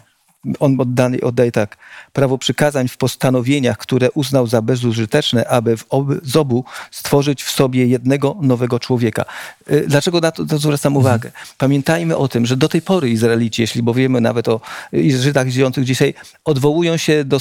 [0.61, 1.77] on oddany, oddaje tak.
[2.13, 7.51] Prawo przykazań w postanowieniach, które uznał za bezużyteczne, aby w obu, z obu stworzyć w
[7.51, 9.25] sobie jednego nowego człowieka.
[9.71, 11.07] Y, dlaczego na to, to zwracam mhm.
[11.07, 11.31] uwagę?
[11.59, 14.61] Pamiętajmy o tym, że do tej pory Izraelici, jeśli bo wiemy nawet o
[14.93, 17.41] Żydach żyjących dzisiaj, odwołują się do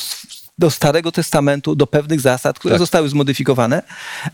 [0.60, 2.80] do Starego Testamentu, do pewnych zasad, które tak.
[2.80, 3.84] zostały zmodyfikowane,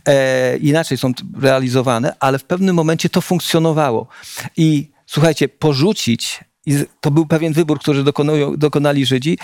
[0.06, 4.08] e, inaczej są realizowane, ale w pewnym momencie to funkcjonowało.
[4.58, 9.38] I słuchajcie, porzucić i to był pewien wybór, który dokonują, dokonali Żydzi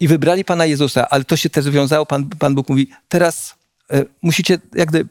[0.00, 3.54] i wybrali Pana Jezusa, ale to się też związało, Pan, Pan Bóg mówi, teraz
[3.90, 5.08] e, musicie, jak gdy,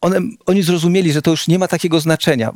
[0.00, 2.52] one, oni zrozumieli, że to już nie ma takiego znaczenia.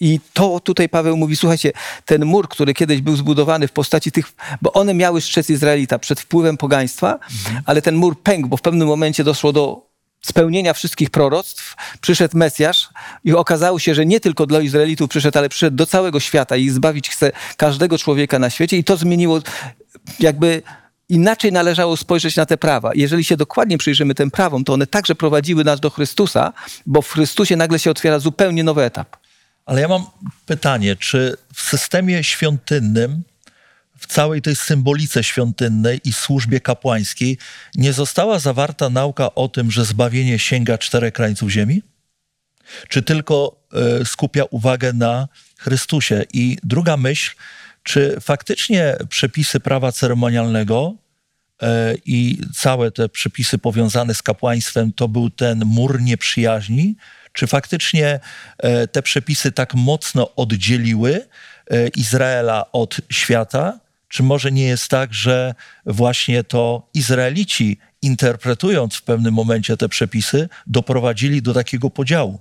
[0.00, 1.72] I to tutaj Paweł mówi, słuchajcie,
[2.04, 6.20] ten mur, który kiedyś był zbudowany w postaci tych, bo one miały strzec Izraelita przed
[6.20, 7.62] wpływem pogaństwa, mhm.
[7.66, 9.86] ale ten mur pękł, bo w pewnym momencie doszło do
[10.26, 12.88] spełnienia wszystkich proroctw, przyszedł Mesjasz
[13.24, 16.70] i okazało się, że nie tylko dla Izraelitów przyszedł, ale przyszedł do całego świata i
[16.70, 19.40] zbawić chce każdego człowieka na świecie i to zmieniło
[20.20, 20.62] jakby
[21.08, 22.90] inaczej należało spojrzeć na te prawa.
[22.94, 26.52] Jeżeli się dokładnie przyjrzymy tym prawom, to one także prowadziły nas do Chrystusa,
[26.86, 29.16] bo w Chrystusie nagle się otwiera zupełnie nowy etap.
[29.66, 30.06] Ale ja mam
[30.46, 33.22] pytanie, czy w systemie świątynnym
[34.04, 37.38] w całej tej symbolice świątynnej i służbie kapłańskiej
[37.74, 41.82] nie została zawarta nauka o tym, że zbawienie sięga czterech krańców ziemi?
[42.88, 43.56] Czy tylko
[44.00, 46.24] y, skupia uwagę na Chrystusie?
[46.32, 47.34] I druga myśl,
[47.82, 50.94] czy faktycznie przepisy prawa ceremonialnego
[51.62, 56.96] e, i całe te przepisy powiązane z kapłaństwem to był ten mur nieprzyjaźni?
[57.32, 58.20] Czy faktycznie
[58.58, 61.26] e, te przepisy tak mocno oddzieliły
[61.96, 63.83] Izraela od świata?
[64.14, 65.54] Czy może nie jest tak, że
[65.86, 72.40] właśnie to Izraelici, interpretując w pewnym momencie te przepisy, doprowadzili do takiego podziału?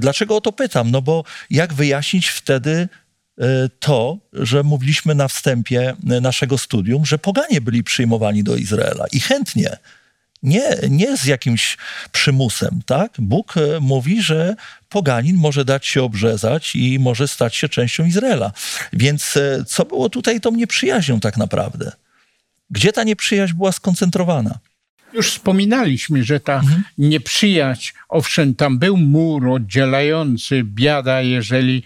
[0.00, 0.90] Dlaczego o to pytam?
[0.90, 2.88] No bo jak wyjaśnić wtedy
[3.80, 9.76] to, że mówiliśmy na wstępie naszego studium, że poganie byli przyjmowani do Izraela i chętnie.
[10.42, 11.76] Nie, nie z jakimś
[12.12, 13.12] przymusem, tak?
[13.18, 14.54] Bóg e, mówi, że
[14.88, 18.52] poganin może dać się obrzezać i może stać się częścią Izraela.
[18.92, 21.92] Więc e, co było tutaj tą nieprzyjaźnią tak naprawdę?
[22.70, 24.58] Gdzie ta nieprzyjaźń była skoncentrowana?
[25.12, 26.82] Już wspominaliśmy, że ta mhm.
[26.98, 31.82] nieprzyjaźń, owszem, tam był mur oddzielający, biada, jeżeli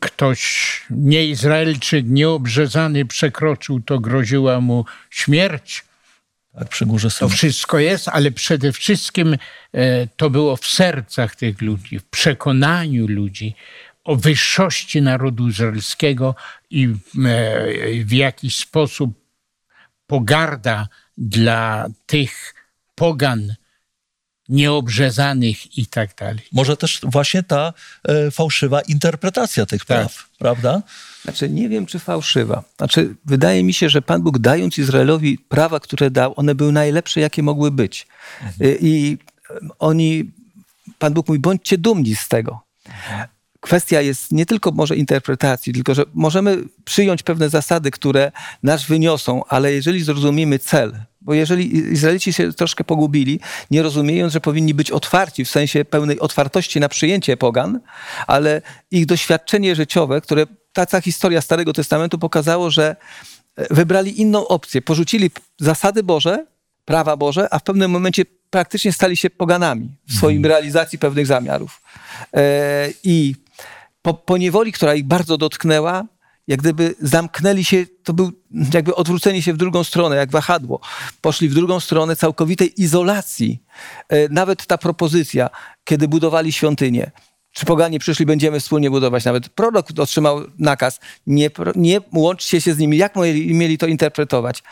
[0.00, 5.84] ktoś nieizraelczyk, nieobrzezany przekroczył, to groziła mu śmierć.
[6.58, 9.36] Tak, przy górze To wszystko jest, ale przede wszystkim
[9.72, 13.54] e, to było w sercach tych ludzi, w przekonaniu ludzi
[14.04, 16.34] o wyższości narodu izraelskiego
[16.70, 16.94] i e,
[18.04, 19.10] w jakiś sposób
[20.06, 22.54] pogarda dla tych
[22.94, 23.54] pogan,
[24.48, 26.46] nieobrzezanych i tak dalej.
[26.52, 27.72] Może też właśnie ta
[28.04, 29.98] e, fałszywa interpretacja tych tak.
[29.98, 30.82] praw, prawda?
[31.22, 32.62] Znaczy, nie wiem, czy fałszywa.
[32.76, 37.20] Znaczy, wydaje mi się, że Pan Bóg dając Izraelowi prawa, które dał, one były najlepsze,
[37.20, 38.06] jakie mogły być.
[38.42, 38.76] Mhm.
[38.80, 39.18] I
[39.78, 40.30] oni,
[40.98, 42.60] Pan Bóg mówi, bądźcie dumni z tego.
[43.60, 49.44] Kwestia jest nie tylko może interpretacji, tylko że możemy przyjąć pewne zasady, które nas wyniosą,
[49.48, 54.90] ale jeżeli zrozumiemy cel, bo jeżeli Izraelici się troszkę pogubili, nie rozumiejąc, że powinni być
[54.90, 57.80] otwarci w sensie pełnej otwartości na przyjęcie pogan,
[58.26, 62.96] ale ich doświadczenie życiowe, które ta, ta historia Starego Testamentu pokazało, że
[63.56, 64.82] e, wybrali inną opcję.
[64.82, 66.46] Porzucili zasady Boże,
[66.84, 70.52] prawa Boże, a w pewnym momencie praktycznie stali się poganami w swoim mhm.
[70.52, 71.82] realizacji pewnych zamiarów.
[72.34, 73.34] E, I
[74.02, 76.04] po, po niewoli, która ich bardzo dotknęła,
[76.46, 78.32] jak gdyby zamknęli się, to był
[78.74, 80.80] jakby odwrócenie się w drugą stronę, jak wahadło.
[81.20, 83.62] Poszli w drugą stronę całkowitej izolacji.
[84.08, 85.50] E, nawet ta propozycja,
[85.84, 87.10] kiedy budowali świątynię,
[87.52, 89.24] czy poganie przyszli, będziemy wspólnie budować.
[89.24, 92.96] Nawet prorok otrzymał nakaz, nie, nie łączcie się z nimi.
[92.96, 94.62] Jak mieli, to interpretować?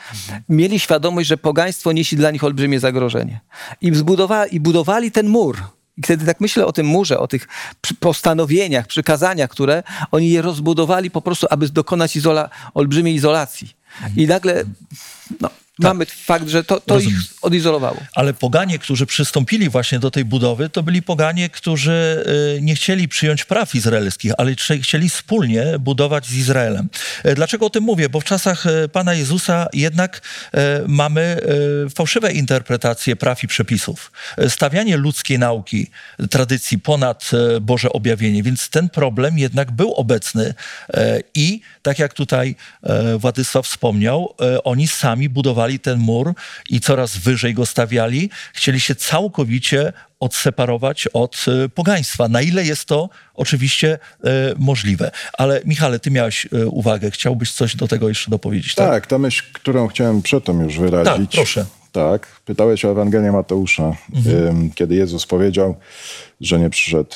[0.48, 3.40] Mieli świadomość, że pogaństwo niesie dla nich olbrzymie zagrożenie.
[3.80, 5.58] I, zbudowali, i budowali ten mur,
[5.96, 7.48] i kiedy tak myślę o tym murze, o tych
[8.00, 13.76] postanowieniach, przykazaniach, które oni je rozbudowali po prostu, aby dokonać izola, olbrzymiej izolacji.
[14.16, 14.64] I nagle
[15.40, 15.50] no,
[15.82, 15.90] tak.
[15.90, 17.98] mamy fakt, że to, to ich odizolowało.
[18.14, 22.24] Ale poganie, którzy przystąpili właśnie do tej budowy, to byli poganie, którzy
[22.56, 26.88] y, nie chcieli przyjąć praw izraelskich, ale chcieli wspólnie budować z Izraelem.
[27.24, 28.08] E, dlaczego o tym mówię?
[28.08, 30.20] Bo w czasach e, Pana Jezusa jednak
[30.54, 31.40] e, mamy
[31.94, 34.12] fałszywe interpretacje praw i przepisów.
[34.48, 35.90] Stawianie ludzkiej nauki,
[36.30, 40.54] tradycji ponad Boże objawienie, więc ten problem jednak był obecny
[41.34, 42.54] i tak jak tutaj
[43.18, 46.34] Władysław wspomniał, oni sami budowali budowali ten mur
[46.70, 52.28] i coraz wyżej go stawiali, chcieli się całkowicie odseparować od e, pogaństwa.
[52.28, 54.28] Na ile jest to oczywiście e,
[54.58, 55.10] możliwe.
[55.32, 58.74] Ale Michale, ty miałeś e, uwagę, chciałbyś coś do tego jeszcze dopowiedzieć?
[58.74, 61.30] Tak, tak ta myśl, którą chciałem przedtem już wyrazić.
[61.30, 61.64] Tak, proszę.
[61.92, 64.70] Tak, pytałeś o Ewangelię Mateusza, mhm.
[64.74, 65.76] kiedy Jezus powiedział,
[66.40, 67.14] że nie przyszedł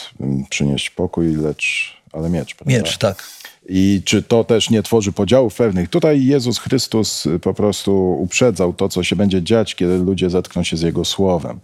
[0.50, 2.54] przynieść pokój, lecz ale miecz.
[2.54, 2.78] Prawda?
[2.78, 3.24] Miecz, tak.
[3.68, 5.90] I czy to też nie tworzy podziałów pewnych?
[5.90, 10.62] Tutaj Jezus Chrystus y, po prostu uprzedzał to, co się będzie dziać, kiedy ludzie zetkną
[10.62, 11.60] się z Jego Słowem.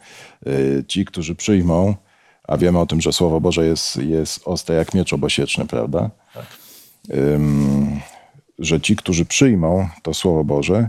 [0.47, 1.95] Y, ci, którzy przyjmą,
[2.45, 6.11] a wiemy o tym, że Słowo Boże jest, jest ostre jak miecz obosieczny, prawda?
[6.35, 6.47] Tak.
[8.59, 10.89] że ci, którzy przyjmą to Słowo Boże,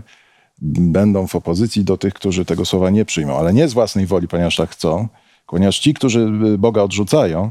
[0.62, 4.28] będą w opozycji do tych, którzy tego słowa nie przyjmą, ale nie z własnej woli,
[4.28, 5.08] ponieważ tak chcą,
[5.46, 7.50] ponieważ ci, którzy Boga odrzucają,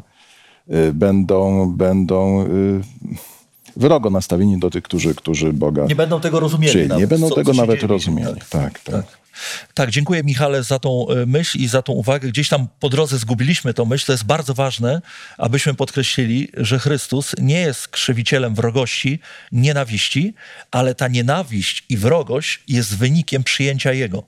[0.70, 2.46] y, będą, będą
[3.78, 6.88] wrogo nastawieni do tych, którzy, którzy Boga Nie będą tego rozumieli.
[6.88, 8.42] Nawet, nie będą co, tego co nawet rozumieli.
[8.50, 8.80] Tak, tak.
[8.80, 9.20] tak.
[9.74, 12.28] Tak, dziękuję Michale za tą e, myśl i za tą uwagę.
[12.28, 14.06] Gdzieś tam po drodze zgubiliśmy tą myśl.
[14.06, 15.02] To jest bardzo ważne,
[15.38, 19.20] abyśmy podkreślili, że Chrystus nie jest krzywicielem wrogości,
[19.52, 20.34] nienawiści,
[20.72, 24.24] ale ta nienawiść i wrogość jest wynikiem przyjęcia Jego.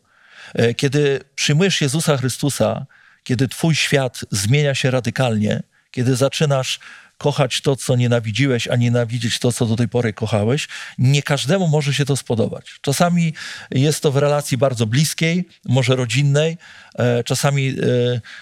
[0.53, 2.85] E, kiedy przyjmujesz Jezusa Chrystusa,
[3.23, 6.79] kiedy Twój świat zmienia się radykalnie, kiedy zaczynasz
[7.21, 10.67] kochać to, co nienawidziłeś, a nienawidzieć to, co do tej pory kochałeś.
[10.97, 12.65] Nie każdemu może się to spodobać.
[12.81, 13.33] Czasami
[13.71, 16.57] jest to w relacji bardzo bliskiej, może rodzinnej,
[16.95, 17.73] e, czasami e,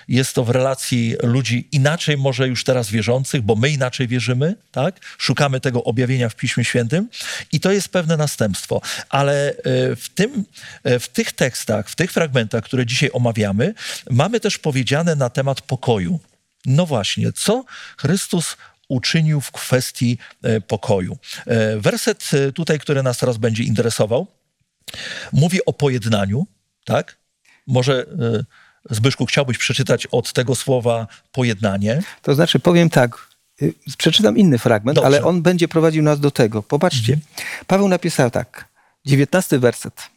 [0.08, 5.00] jest to w relacji ludzi inaczej, może już teraz wierzących, bo my inaczej wierzymy, tak?
[5.18, 7.10] Szukamy tego objawienia w Piśmie Świętym
[7.52, 8.82] i to jest pewne następstwo.
[9.10, 9.54] Ale e,
[9.96, 10.46] w, tym,
[10.86, 13.74] w tych tekstach, w tych fragmentach, które dzisiaj omawiamy,
[14.10, 16.20] mamy też powiedziane na temat pokoju.
[16.66, 17.64] No właśnie, co
[17.98, 18.58] Chrystus
[18.90, 21.18] uczynił w kwestii e, pokoju.
[21.46, 24.28] E, werset e, tutaj, który nas teraz będzie interesował,
[25.34, 26.48] mówi o pojednaniu,
[26.86, 27.18] tak?
[27.68, 28.06] Może
[28.90, 32.02] Zbyszku, chciałbyś przeczytać od tego słowa pojednanie?
[32.22, 33.28] To znaczy, powiem tak,
[33.62, 35.08] y, przeczytam inny fragment, Dobrze.
[35.08, 36.64] ale on będzie prowadził nas do tego.
[36.64, 37.32] Popatrzcie, mhm.
[37.68, 38.66] Paweł napisał tak,
[39.06, 40.10] dziewiętnasty werset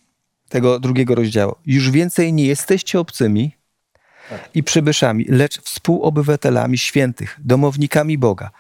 [0.49, 1.55] tego drugiego rozdziału.
[1.67, 3.53] Już więcej nie jesteście obcymi,
[4.55, 8.51] i przybyszami, lecz współobywatelami świętych, domownikami Boga.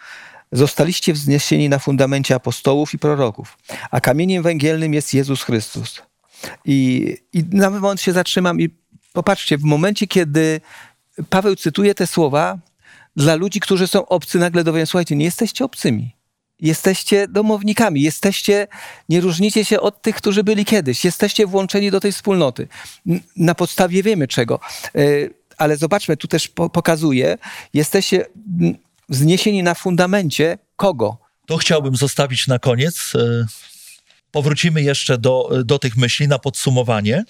[0.52, 3.58] Zostaliście wzniesieni na fundamencie apostołów i proroków,
[3.90, 6.02] a kamieniem węgielnym jest Jezus Chrystus.
[6.64, 8.68] I, i na moment się zatrzymam i
[9.12, 10.60] popatrzcie, w momencie, kiedy
[11.30, 12.58] Paweł cytuje te słowa,
[13.16, 16.16] dla ludzi, którzy są obcy, nagle dowiedzą, słuchajcie, nie jesteście obcymi.
[16.60, 18.66] Jesteście domownikami, jesteście,
[19.08, 21.04] nie różnicie się od tych, którzy byli kiedyś.
[21.04, 22.68] Jesteście włączeni do tej wspólnoty.
[23.36, 24.60] Na podstawie wiemy czego.
[25.62, 27.38] Ale zobaczmy, tu też po, pokazuje,
[27.74, 28.26] jesteście
[29.08, 31.18] wzniesieni na fundamencie kogo?
[31.46, 33.12] To chciałbym zostawić na koniec.
[33.14, 33.46] E,
[34.30, 37.24] powrócimy jeszcze do, do tych myśli na podsumowanie,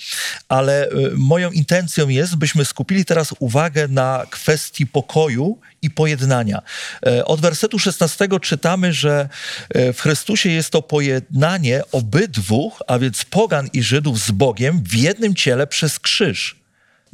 [0.48, 6.62] ale e, moją intencją jest, byśmy skupili teraz uwagę na kwestii pokoju i pojednania.
[7.06, 9.28] E, od wersetu 16 czytamy, że
[9.74, 15.34] w Chrystusie jest to pojednanie obydwu, a więc pogan i Żydów z Bogiem w jednym
[15.34, 16.61] ciele przez krzyż.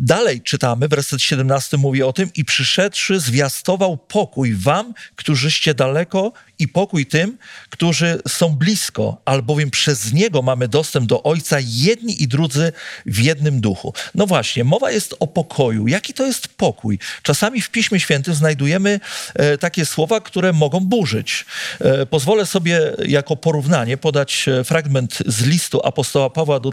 [0.01, 6.68] Dalej czytamy, werset 17 mówi o tym, i przyszedłszy zwiastował pokój wam, którzyście daleko i
[6.68, 7.38] pokój tym,
[7.70, 12.72] którzy są blisko, albowiem przez Niego mamy dostęp do Ojca jedni i drudzy
[13.07, 13.94] w jednym duchu.
[14.14, 15.88] No właśnie, mowa jest o pokoju.
[15.88, 16.99] Jaki to jest pokój?
[17.22, 19.01] Czasami w Piśmie Świętym znajdujemy
[19.34, 21.46] e, takie słowa, które mogą burzyć.
[21.80, 26.70] E, pozwolę sobie jako porównanie podać e, fragment z listu apostoła Pawła do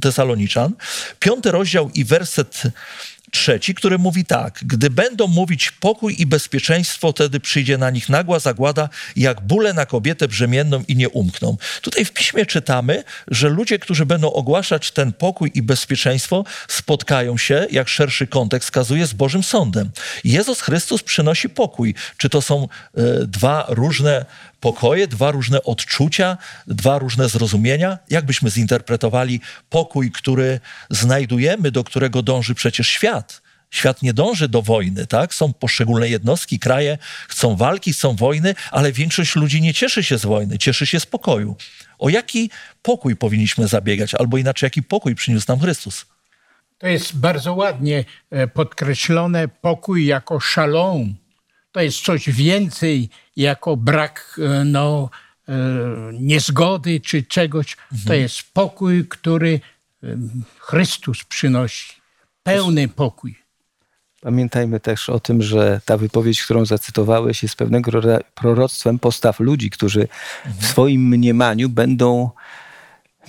[0.00, 0.72] Tesaloniczan,
[1.18, 2.45] piąty rozdział i werset
[3.30, 8.38] trzeci, który mówi tak: Gdy będą mówić pokój i bezpieczeństwo, wtedy przyjdzie na nich nagła
[8.38, 11.56] zagłada, jak bóle na kobietę brzemienną i nie umkną.
[11.82, 17.66] Tutaj w piśmie czytamy, że ludzie, którzy będą ogłaszać ten pokój i bezpieczeństwo, spotkają się,
[17.70, 19.90] jak szerszy kontekst wskazuje, z Bożym Sądem.
[20.24, 21.94] Jezus Chrystus przynosi pokój.
[22.16, 22.68] Czy to są
[22.98, 24.24] y, dwa różne
[24.66, 26.36] pokoje, dwa różne odczucia,
[26.66, 27.98] dwa różne zrozumienia.
[28.10, 29.40] Jakbyśmy zinterpretowali
[29.70, 30.60] pokój, który
[30.90, 33.42] znajdujemy, do którego dąży przecież świat.
[33.70, 35.34] Świat nie dąży do wojny, tak?
[35.34, 36.98] Są poszczególne jednostki, kraje,
[37.28, 41.06] chcą walki, chcą wojny, ale większość ludzi nie cieszy się z wojny, cieszy się z
[41.06, 41.56] pokoju.
[41.98, 42.50] O jaki
[42.82, 46.06] pokój powinniśmy zabiegać, albo inaczej, jaki pokój przyniósł nam Chrystus?
[46.78, 51.14] To jest bardzo ładnie e, podkreślone pokój jako szalom,
[51.76, 55.10] to jest coś więcej jako brak e, no,
[55.48, 55.52] e,
[56.12, 57.76] niezgody czy czegoś.
[57.92, 58.08] Mhm.
[58.08, 59.60] To jest pokój, który
[60.02, 60.06] e,
[60.58, 61.92] Chrystus przynosi.
[62.42, 63.36] Pełny pokój.
[64.20, 67.90] Pamiętajmy też o tym, że ta wypowiedź, którą zacytowałeś, jest pewnego
[68.34, 70.08] proroctwem postaw ludzi, którzy
[70.44, 70.64] w mhm.
[70.64, 72.30] swoim mniemaniu będą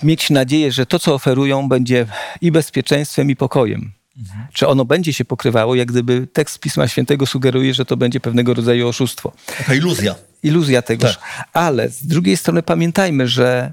[0.02, 2.06] mieć nadzieję, że to, co oferują, będzie
[2.40, 3.97] i bezpieczeństwem, i pokojem.
[4.18, 4.46] Mhm.
[4.52, 8.54] Czy ono będzie się pokrywało, jak gdyby tekst Pisma Świętego sugeruje, że to będzie pewnego
[8.54, 9.32] rodzaju oszustwo.
[9.58, 10.14] Taka iluzja.
[10.42, 11.16] Iluzja tegoż.
[11.16, 11.48] Tak.
[11.52, 13.72] Ale z drugiej strony pamiętajmy, że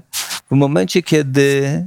[0.50, 1.86] w momencie, kiedy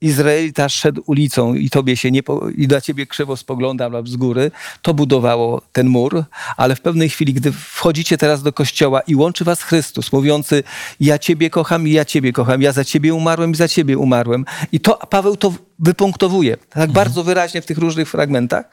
[0.00, 4.50] Izraelita szedł ulicą i tobie się nie po, i dla ciebie krzywo spoglądał z góry,
[4.82, 6.24] to budowało ten mur,
[6.56, 10.62] ale w pewnej chwili, gdy wchodzicie teraz do kościoła i łączy was Chrystus, mówiący
[11.00, 14.44] ja ciebie kocham i ja ciebie kocham, ja za ciebie umarłem i za ciebie umarłem.
[14.72, 16.92] I to Paweł to wypunktowuje, tak mhm.
[16.92, 18.70] bardzo wyraźnie w tych różnych fragmentach.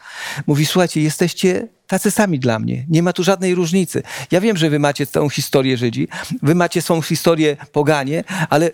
[0.47, 2.86] Mówi, słuchajcie, jesteście tacy sami dla mnie.
[2.89, 4.03] Nie ma tu żadnej różnicy.
[4.32, 6.07] Ja wiem, że wy macie tą historię Żydzi,
[6.41, 8.71] wy macie swą historię poganie, ale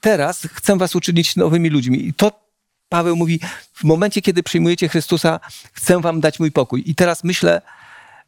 [0.00, 2.06] teraz chcę was uczynić nowymi ludźmi.
[2.08, 2.50] I to
[2.88, 3.40] Paweł mówi,
[3.72, 5.40] w momencie, kiedy przyjmujecie Chrystusa,
[5.72, 6.82] chcę wam dać mój pokój.
[6.86, 7.62] I teraz myślę,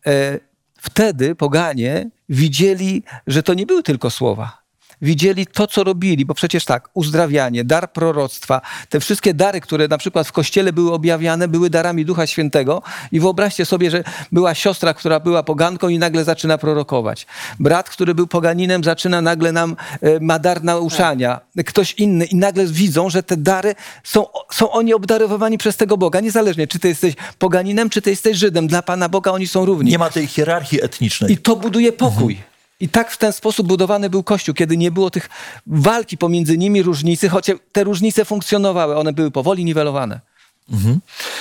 [0.06, 0.38] e,
[0.76, 4.61] wtedy poganie widzieli, że to nie były tylko słowa.
[5.02, 9.98] Widzieli to, co robili, bo przecież tak, uzdrawianie, dar proroctwa, te wszystkie dary, które na
[9.98, 12.82] przykład w kościele były objawiane, były darami Ducha Świętego
[13.12, 17.26] i wyobraźcie sobie, że była siostra, która była poganką i nagle zaczyna prorokować.
[17.60, 21.40] Brat, który był poganinem, zaczyna nagle nam, e, ma dar nauczania.
[21.66, 23.74] Ktoś inny i nagle widzą, że te dary
[24.04, 28.36] są, są oni obdarowani przez tego Boga, niezależnie czy ty jesteś poganinem, czy ty jesteś
[28.36, 28.66] Żydem.
[28.66, 29.90] Dla Pana Boga oni są równi.
[29.90, 31.32] Nie ma tej hierarchii etnicznej.
[31.32, 32.51] I to buduje pokój.
[32.82, 35.28] I tak w ten sposób budowany był Kościół, kiedy nie było tych
[35.66, 40.20] walki pomiędzy nimi, różnicy, chociaż te różnice funkcjonowały, one były powoli niwelowane.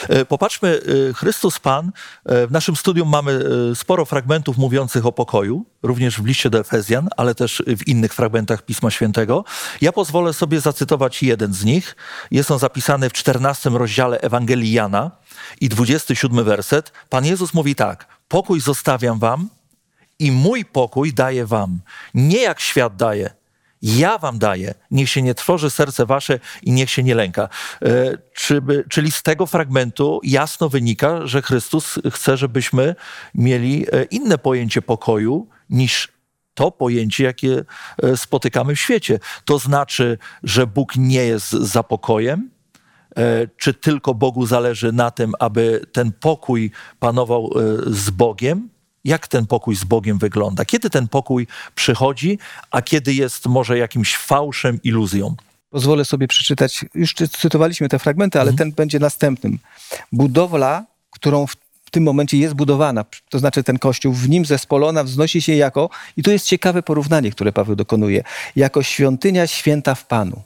[0.09, 1.91] E, Popatrzmy, e, Chrystus Pan.
[2.25, 3.39] e, W naszym studium mamy
[3.75, 8.61] sporo fragmentów mówiących o pokoju, również w liście do Efezjan, ale też w innych fragmentach
[8.65, 9.43] Pisma Świętego.
[9.81, 11.95] Ja pozwolę sobie zacytować jeden z nich.
[12.31, 15.11] Jest on zapisany w 14 rozdziale Ewangelii Jana
[15.61, 16.91] i 27 werset.
[17.09, 19.49] Pan Jezus mówi tak: Pokój zostawiam wam
[20.21, 21.79] i mój pokój daję wam.
[22.13, 23.29] Nie jak świat daje.
[23.81, 24.73] Ja wam daję.
[24.91, 27.49] Niech się nie trwoży serce wasze i niech się nie lęka.
[27.81, 32.95] E, czy czyli z tego fragmentu jasno wynika, że Chrystus chce, żebyśmy
[33.35, 36.07] mieli e, inne pojęcie pokoju niż
[36.53, 37.63] to pojęcie, jakie
[38.03, 39.19] e, spotykamy w świecie.
[39.45, 42.51] To znaczy, że Bóg nie jest za pokojem,
[43.17, 47.49] E, czy tylko Bogu zależy na tym, aby ten pokój panował
[47.87, 48.69] z Bogiem?
[49.05, 50.65] Jak ten pokój z Bogiem wygląda?
[50.65, 52.39] Kiedy ten pokój przychodzi,
[52.71, 55.35] a kiedy jest może jakimś fałszem, iluzją?
[55.69, 59.59] Pozwolę sobie przeczytać, już cy- cytowaliśmy te fragmenty, ale ten będzie następnym.
[60.11, 61.55] Budowla, którą w
[61.91, 65.89] w tym momencie jest budowana, to znaczy ten kościół, w nim zespolona wznosi się jako,
[66.17, 68.23] i tu jest ciekawe porównanie, które Paweł dokonuje,
[68.55, 70.41] jako świątynia święta w Panu.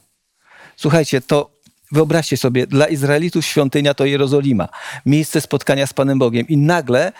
[0.75, 1.49] Słuchajcie, to
[1.91, 4.69] wyobraźcie sobie, dla Izraelitów świątynia to Jerozolima,
[5.05, 7.11] miejsce spotkania z Panem Bogiem i nagle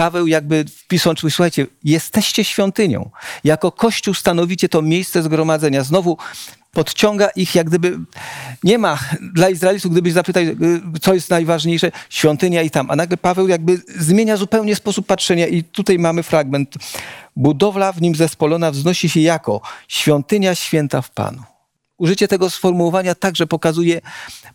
[0.00, 3.10] Paweł jakby czyli słuchajcie, jesteście świątynią.
[3.44, 5.84] Jako Kościół stanowicie to miejsce zgromadzenia.
[5.84, 6.16] Znowu
[6.72, 7.98] podciąga ich jak gdyby,
[8.64, 8.98] nie ma
[9.34, 10.56] dla Izraelitów, gdybyś zapytał, y,
[11.00, 12.90] co jest najważniejsze, świątynia i tam.
[12.90, 16.74] A nagle Paweł jakby zmienia zupełnie sposób patrzenia i tutaj mamy fragment.
[17.36, 21.42] Budowla w nim zespolona wznosi się jako świątynia święta w Panu.
[21.98, 24.00] Użycie tego sformułowania także pokazuje,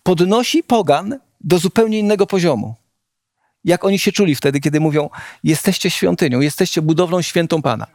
[0.03, 2.75] podnosi pogan do zupełnie innego poziomu
[3.65, 5.09] jak oni się czuli wtedy, kiedy mówią:
[5.43, 7.87] Jesteście świątynią, jesteście budowlą świętą Pana.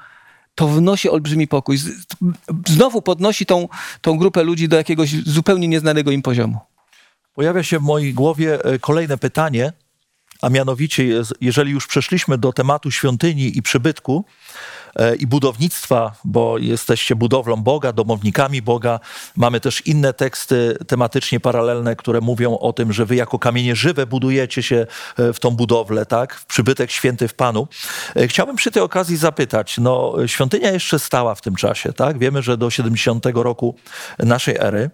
[0.54, 1.78] To wnosi olbrzymi pokój.
[2.66, 3.68] Znowu podnosi tą,
[4.00, 6.58] tą grupę ludzi do jakiegoś zupełnie nieznanego im poziomu.
[7.34, 9.72] Pojawia się w mojej głowie e, kolejne pytanie,
[10.42, 11.04] a mianowicie,
[11.40, 14.24] jeżeli już przeszliśmy do tematu świątyni i przybytku
[15.18, 19.00] i budownictwa, bo jesteście budowlą Boga, domownikami Boga,
[19.36, 24.06] mamy też inne teksty tematycznie paralelne, które mówią o tym, że wy jako kamienie żywe
[24.06, 24.86] budujecie się
[25.18, 26.34] e, w tą budowlę, tak?
[26.34, 27.68] W przybytek święty w Panu.
[28.16, 32.18] E, Chciałbym przy tej okazji zapytać, no świątynia jeszcze stała w tym czasie, tak?
[32.18, 33.74] Wiemy, że do 70 roku
[34.18, 34.82] naszej ery.
[34.82, 34.90] E,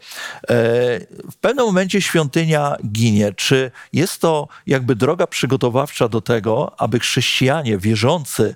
[1.31, 3.33] W pewnym momencie świątynia ginie.
[3.33, 8.55] Czy jest to jakby droga przygotowawcza do tego, aby chrześcijanie wierzący,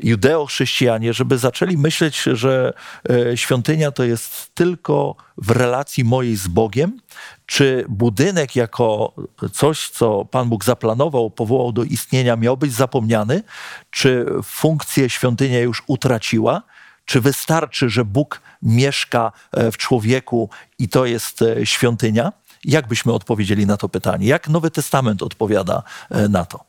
[0.00, 2.72] judeo-chrześcijanie, żeby zaczęli myśleć, że
[3.10, 7.00] e, świątynia to jest tylko w relacji mojej z Bogiem?
[7.46, 9.14] Czy budynek jako
[9.52, 13.42] coś, co Pan Bóg zaplanował, powołał do istnienia, miał być zapomniany?
[13.90, 16.62] Czy funkcję świątynia już utraciła?
[17.04, 22.32] Czy wystarczy, że Bóg mieszka e, w człowieku i to jest e, świątynia?
[22.64, 24.26] Jak byśmy odpowiedzieli na to pytanie?
[24.26, 25.82] Jak Nowy Testament odpowiada
[26.28, 26.64] na to?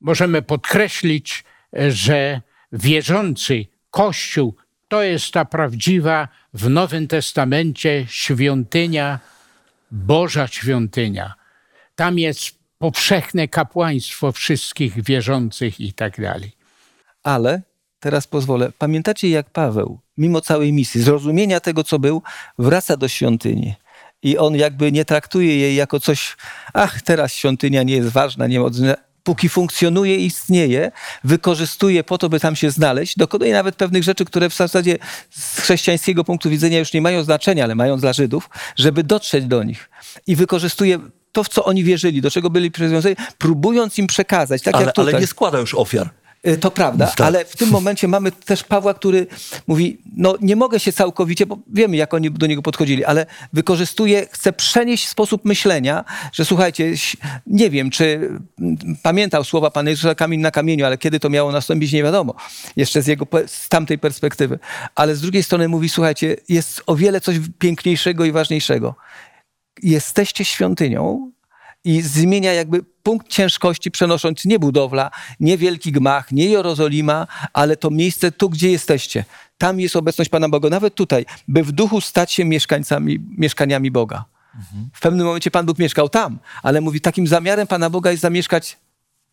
[0.00, 1.44] Możemy podkreślić,
[1.88, 2.40] że
[2.72, 4.54] wierzący Kościół
[4.88, 9.20] to jest ta prawdziwa w Nowym Testamencie świątynia,
[9.90, 11.34] Boża świątynia.
[11.94, 16.52] Tam jest powszechne kapłaństwo wszystkich wierzących i tak dalej.
[17.22, 17.62] Ale
[18.00, 18.72] teraz pozwolę.
[18.78, 22.22] Pamiętacie, jak Paweł, mimo całej misji, zrozumienia tego, co był,
[22.58, 23.74] wraca do świątyni.
[24.22, 26.36] I on jakby nie traktuje jej jako coś,
[26.74, 28.62] ach, teraz świątynia nie jest ważna, nie
[29.26, 30.92] póki funkcjonuje i istnieje,
[31.24, 34.98] wykorzystuje po to, by tam się znaleźć, dokonuje nawet pewnych rzeczy, które w zasadzie
[35.30, 39.62] z chrześcijańskiego punktu widzenia już nie mają znaczenia, ale mają dla Żydów, żeby dotrzeć do
[39.62, 39.90] nich.
[40.26, 40.98] I wykorzystuje
[41.32, 44.94] to, w co oni wierzyli, do czego byli przywiązani, próbując im przekazać, tak Ale, jak
[44.94, 45.14] tutaj.
[45.14, 46.10] ale nie składa już ofiar.
[46.46, 47.26] Y, To prawda, Tak.
[47.26, 49.26] ale w tym momencie mamy też Pawła, który
[49.66, 54.26] mówi, no nie mogę się całkowicie, bo wiemy jak oni do niego podchodzili, ale wykorzystuje,
[54.30, 56.92] chce przenieść sposób myślenia, że słuchajcie,
[57.46, 58.30] nie wiem, czy
[58.60, 62.34] mm, pamiętał słowa Pana Jezusa kamień na kamieniu, ale kiedy to miało nastąpić, nie wiadomo.
[62.76, 64.58] Jeszcze z jego, z tamtej perspektywy.
[64.94, 68.94] Ale z drugiej strony mówi, słuchajcie, jest o wiele coś piękniejszego i ważniejszego.
[69.82, 71.32] Jesteście świątynią,
[71.86, 77.90] i zmienia jakby punkt ciężkości przenosząc nie budowla, nie wielki gmach, nie Jerozolima, ale to
[77.90, 79.24] miejsce tu, gdzie jesteście.
[79.58, 84.24] Tam jest obecność Pana Boga, nawet tutaj, by w duchu stać się mieszkańcami, mieszkaniami Boga.
[84.92, 88.78] W pewnym momencie Pan Bóg mieszkał tam, ale mówi, takim zamiarem Pana Boga jest zamieszkać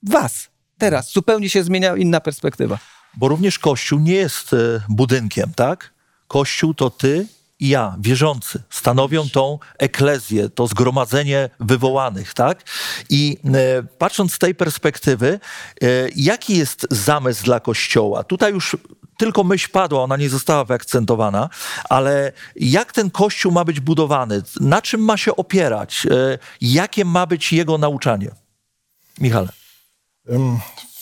[0.03, 1.11] was, teraz.
[1.11, 2.77] Zupełnie się zmienia inna perspektywa.
[3.17, 4.57] Bo również Kościół nie jest e,
[4.89, 5.93] budynkiem, tak?
[6.27, 7.27] Kościół to ty
[7.63, 12.63] i ja, wierzący, stanowią tą eklezję, to zgromadzenie wywołanych, tak?
[13.09, 15.39] I e, patrząc z tej perspektywy,
[15.81, 18.23] e, jaki jest zamysł dla Kościoła?
[18.23, 18.77] Tutaj już
[19.17, 21.49] tylko myśl padła, ona nie została wyakcentowana,
[21.89, 24.41] ale jak ten Kościół ma być budowany?
[24.59, 26.05] Na czym ma się opierać?
[26.11, 28.31] E, jakie ma być jego nauczanie?
[29.19, 29.49] Michale.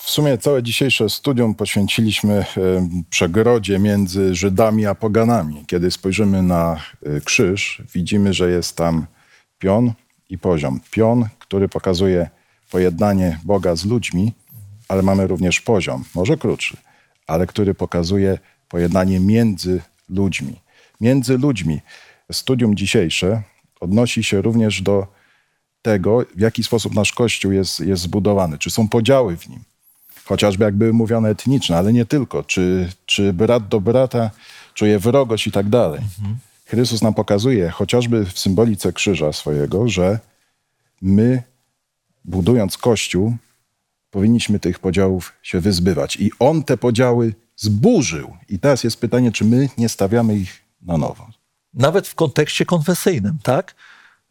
[0.03, 5.63] W sumie całe dzisiejsze studium poświęciliśmy ym, przegrodzie między Żydami a poganami.
[5.67, 9.05] Kiedy spojrzymy na y, krzyż, widzimy, że jest tam
[9.59, 9.93] pion
[10.29, 10.79] i poziom.
[10.91, 12.29] Pion, który pokazuje
[12.71, 14.33] pojednanie Boga z ludźmi,
[14.87, 16.77] ale mamy również poziom, może krótszy,
[17.27, 18.39] ale który pokazuje
[18.69, 20.59] pojednanie między ludźmi.
[21.01, 21.81] Między ludźmi.
[22.31, 23.41] Studium dzisiejsze
[23.79, 25.07] odnosi się również do
[25.81, 28.57] tego, w jaki sposób nasz Kościół jest, jest zbudowany.
[28.57, 29.70] Czy są podziały w nim?
[30.31, 32.43] Chociażby jak były mówione etniczne, ale nie tylko.
[32.43, 34.31] Czy, czy brat do brata
[34.73, 36.01] czuje wrogość i tak dalej.
[36.65, 40.19] Chrystus nam pokazuje, chociażby w symbolice krzyża swojego, że
[41.01, 41.43] my,
[42.25, 43.35] budując Kościół,
[44.11, 46.15] powinniśmy tych podziałów się wyzbywać.
[46.15, 48.37] I On te podziały zburzył.
[48.49, 51.27] I teraz jest pytanie, czy my nie stawiamy ich na nowo.
[51.73, 53.75] nawet w kontekście konfesyjnym, tak?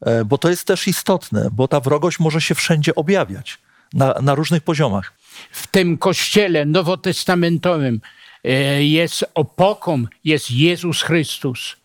[0.00, 3.58] E, Bo to jest też istotne, bo ta wrogość może się wszędzie objawiać
[3.94, 5.19] na, na różnych poziomach.
[5.50, 8.00] W tym kościele nowotestamentowym
[8.44, 11.76] e, jest opoką, jest Jezus Chrystus.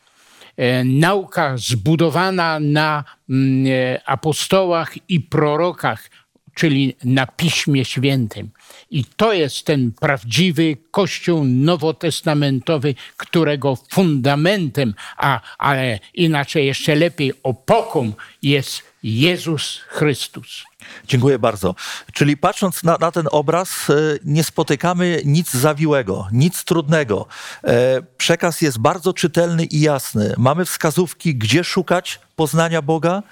[0.58, 6.10] E, Nauka zbudowana na mm, e, apostołach i prorokach,
[6.56, 8.50] czyli na Piśmie Świętym.
[8.92, 18.12] I to jest ten prawdziwy Kościół nowotestamentowy, którego fundamentem, a, ale inaczej jeszcze lepiej opoką
[18.42, 20.64] jest Jezus Chrystus.
[21.08, 21.76] Dziękuję bardzo.
[22.14, 23.94] Czyli patrząc na, na ten obraz, e,
[24.24, 27.28] nie spotykamy nic zawiłego, nic trudnego.
[27.64, 30.34] E, Przekaz jest bardzo czytelny i jasny.
[30.38, 33.24] Mamy wskazówki, gdzie szukać poznania Boga,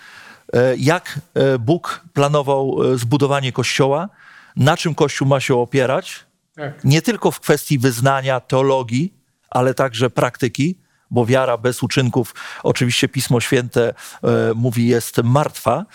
[0.54, 1.20] e, jak
[1.60, 4.10] Bóg planował zbudowanie Kościoła,
[4.56, 6.84] na czym Kościół ma się opierać, Tak.
[6.84, 9.14] nie tylko w kwestii wyznania, teologii,
[9.50, 10.83] ale także praktyki,
[11.14, 13.94] bo wiara bez uczynków, oczywiście Pismo Święte
[14.24, 15.86] e, mówi, jest martwa.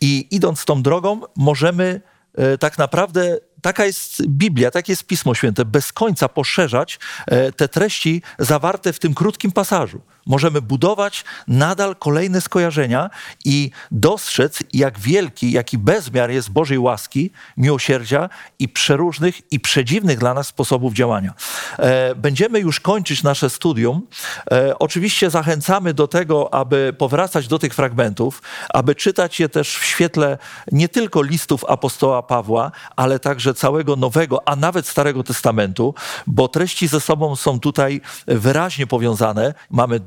[0.00, 2.00] I idąc tą drogą, możemy
[2.34, 7.68] e, tak naprawdę, taka jest Biblia, tak jest Pismo Święte, bez końca poszerzać e, te
[7.68, 10.00] treści zawarte w tym krótkim pasażu.
[10.28, 13.10] Możemy budować nadal kolejne skojarzenia
[13.44, 20.34] i dostrzec, jak wielki, jaki bezmiar jest Bożej łaski, miłosierdzia i przeróżnych i przedziwnych dla
[20.34, 21.34] nas sposobów działania.
[21.78, 24.06] E, Będziemy już kończyć nasze studium.
[24.50, 29.84] E, Oczywiście zachęcamy do tego, aby powracać do tych fragmentów, aby czytać je też w
[29.84, 30.38] świetle
[30.72, 35.94] nie tylko listów apostoła Pawła, ale także całego Nowego, a nawet Starego Testamentu,
[36.26, 39.54] bo treści ze sobą są tutaj wyraźnie powiązane.
[39.70, 40.00] Mamy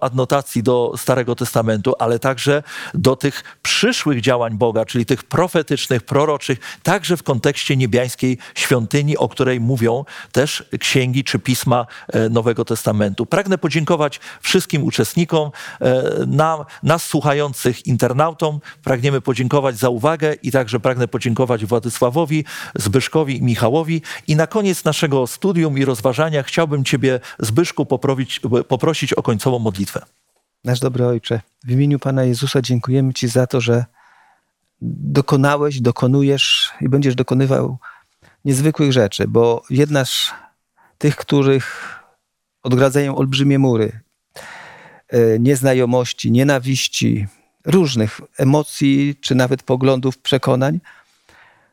[0.00, 2.62] adnotacji do Starego Testamentu, ale także
[2.94, 9.28] do tych przyszłych działań Boga, czyli tych profetycznych, proroczych, także w kontekście niebiańskiej świątyni, o
[9.28, 13.26] której mówią też księgi czy pisma e, Nowego Testamentu.
[13.26, 15.50] Pragnę podziękować wszystkim uczestnikom,
[15.80, 18.60] e, nam, nas słuchających internautom.
[18.84, 22.44] Pragniemy podziękować za uwagę i także pragnę podziękować Władysławowi,
[22.74, 24.02] Zbyszkowi i Michałowi.
[24.26, 30.04] I na koniec naszego studium i rozważania chciałbym Ciebie, Zbyszku, poprowić, poprosić o końcową modlitwę.
[30.64, 33.84] Nasz dobry Ojcze, w imieniu Pana Jezusa dziękujemy Ci za to, że
[34.82, 37.78] dokonałeś, dokonujesz i będziesz dokonywał
[38.44, 40.34] niezwykłych rzeczy, bo jednasz
[40.98, 41.96] tych, których
[42.62, 44.00] odgradzają olbrzymie mury
[45.08, 47.26] e, nieznajomości, nienawiści,
[47.64, 50.80] różnych emocji, czy nawet poglądów, przekonań,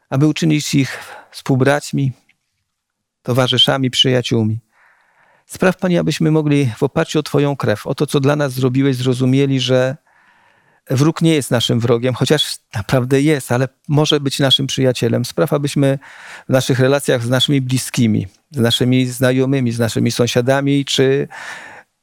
[0.10, 1.00] aby uczynić ich
[1.32, 2.12] współbraćmi,
[3.24, 4.60] towarzyszami, przyjaciółmi.
[5.48, 8.96] Spraw, Panie, abyśmy mogli w oparciu o Twoją krew, o to, co dla nas zrobiłeś,
[8.96, 9.98] zrozumieli, że
[10.90, 15.26] wróg nie jest naszym wrogiem, chociaż naprawdę jest, ale może być naszym przyjacielem.
[15.26, 16.00] Spraw, abyśmy
[16.50, 21.28] w naszych relacjach z naszymi bliskimi, z naszymi znajomymi, z naszymi sąsiadami, czy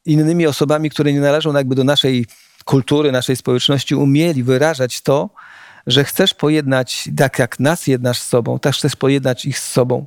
[0.05, 2.26] innymi osobami, które nie należą jakby do naszej
[2.64, 5.30] kultury, naszej społeczności, umieli wyrażać to,
[5.87, 10.07] że chcesz pojednać, tak jak nas jednasz z sobą, tak chcesz pojednać ich z sobą.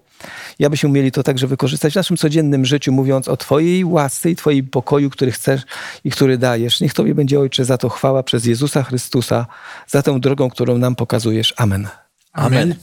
[0.59, 4.36] I abyśmy umieli to także wykorzystać w naszym codziennym życiu, mówiąc o Twojej łasce i
[4.36, 5.61] Twoim pokoju, który chcesz
[6.03, 6.82] i który dajesz.
[6.82, 9.45] Niech Tobie będzie, Ojcze, za to chwała przez Jezusa Chrystusa,
[9.88, 11.53] za tę drogą, którą nam pokazujesz.
[11.57, 11.88] Amen.
[12.34, 12.63] Amen.
[12.63, 12.75] Amen.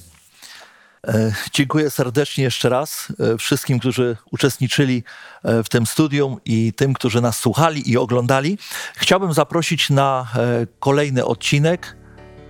[1.07, 5.05] E, Dziękuję serdecznie jeszcze raz e, wszystkim, którzy uczestniczyli
[5.43, 8.59] e, w tym studium i tym, którzy nas słuchali i oglądali.
[8.97, 11.97] Chciałbym zaprosić na e, kolejny odcinek,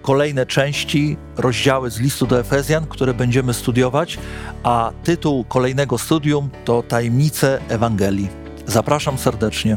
[0.05, 4.19] kolejne części, rozdziały z listu do Efezjan, które będziemy studiować,
[4.63, 8.29] a tytuł kolejnego studium to Tajemnice Ewangelii.
[8.67, 9.77] Zapraszam serdecznie.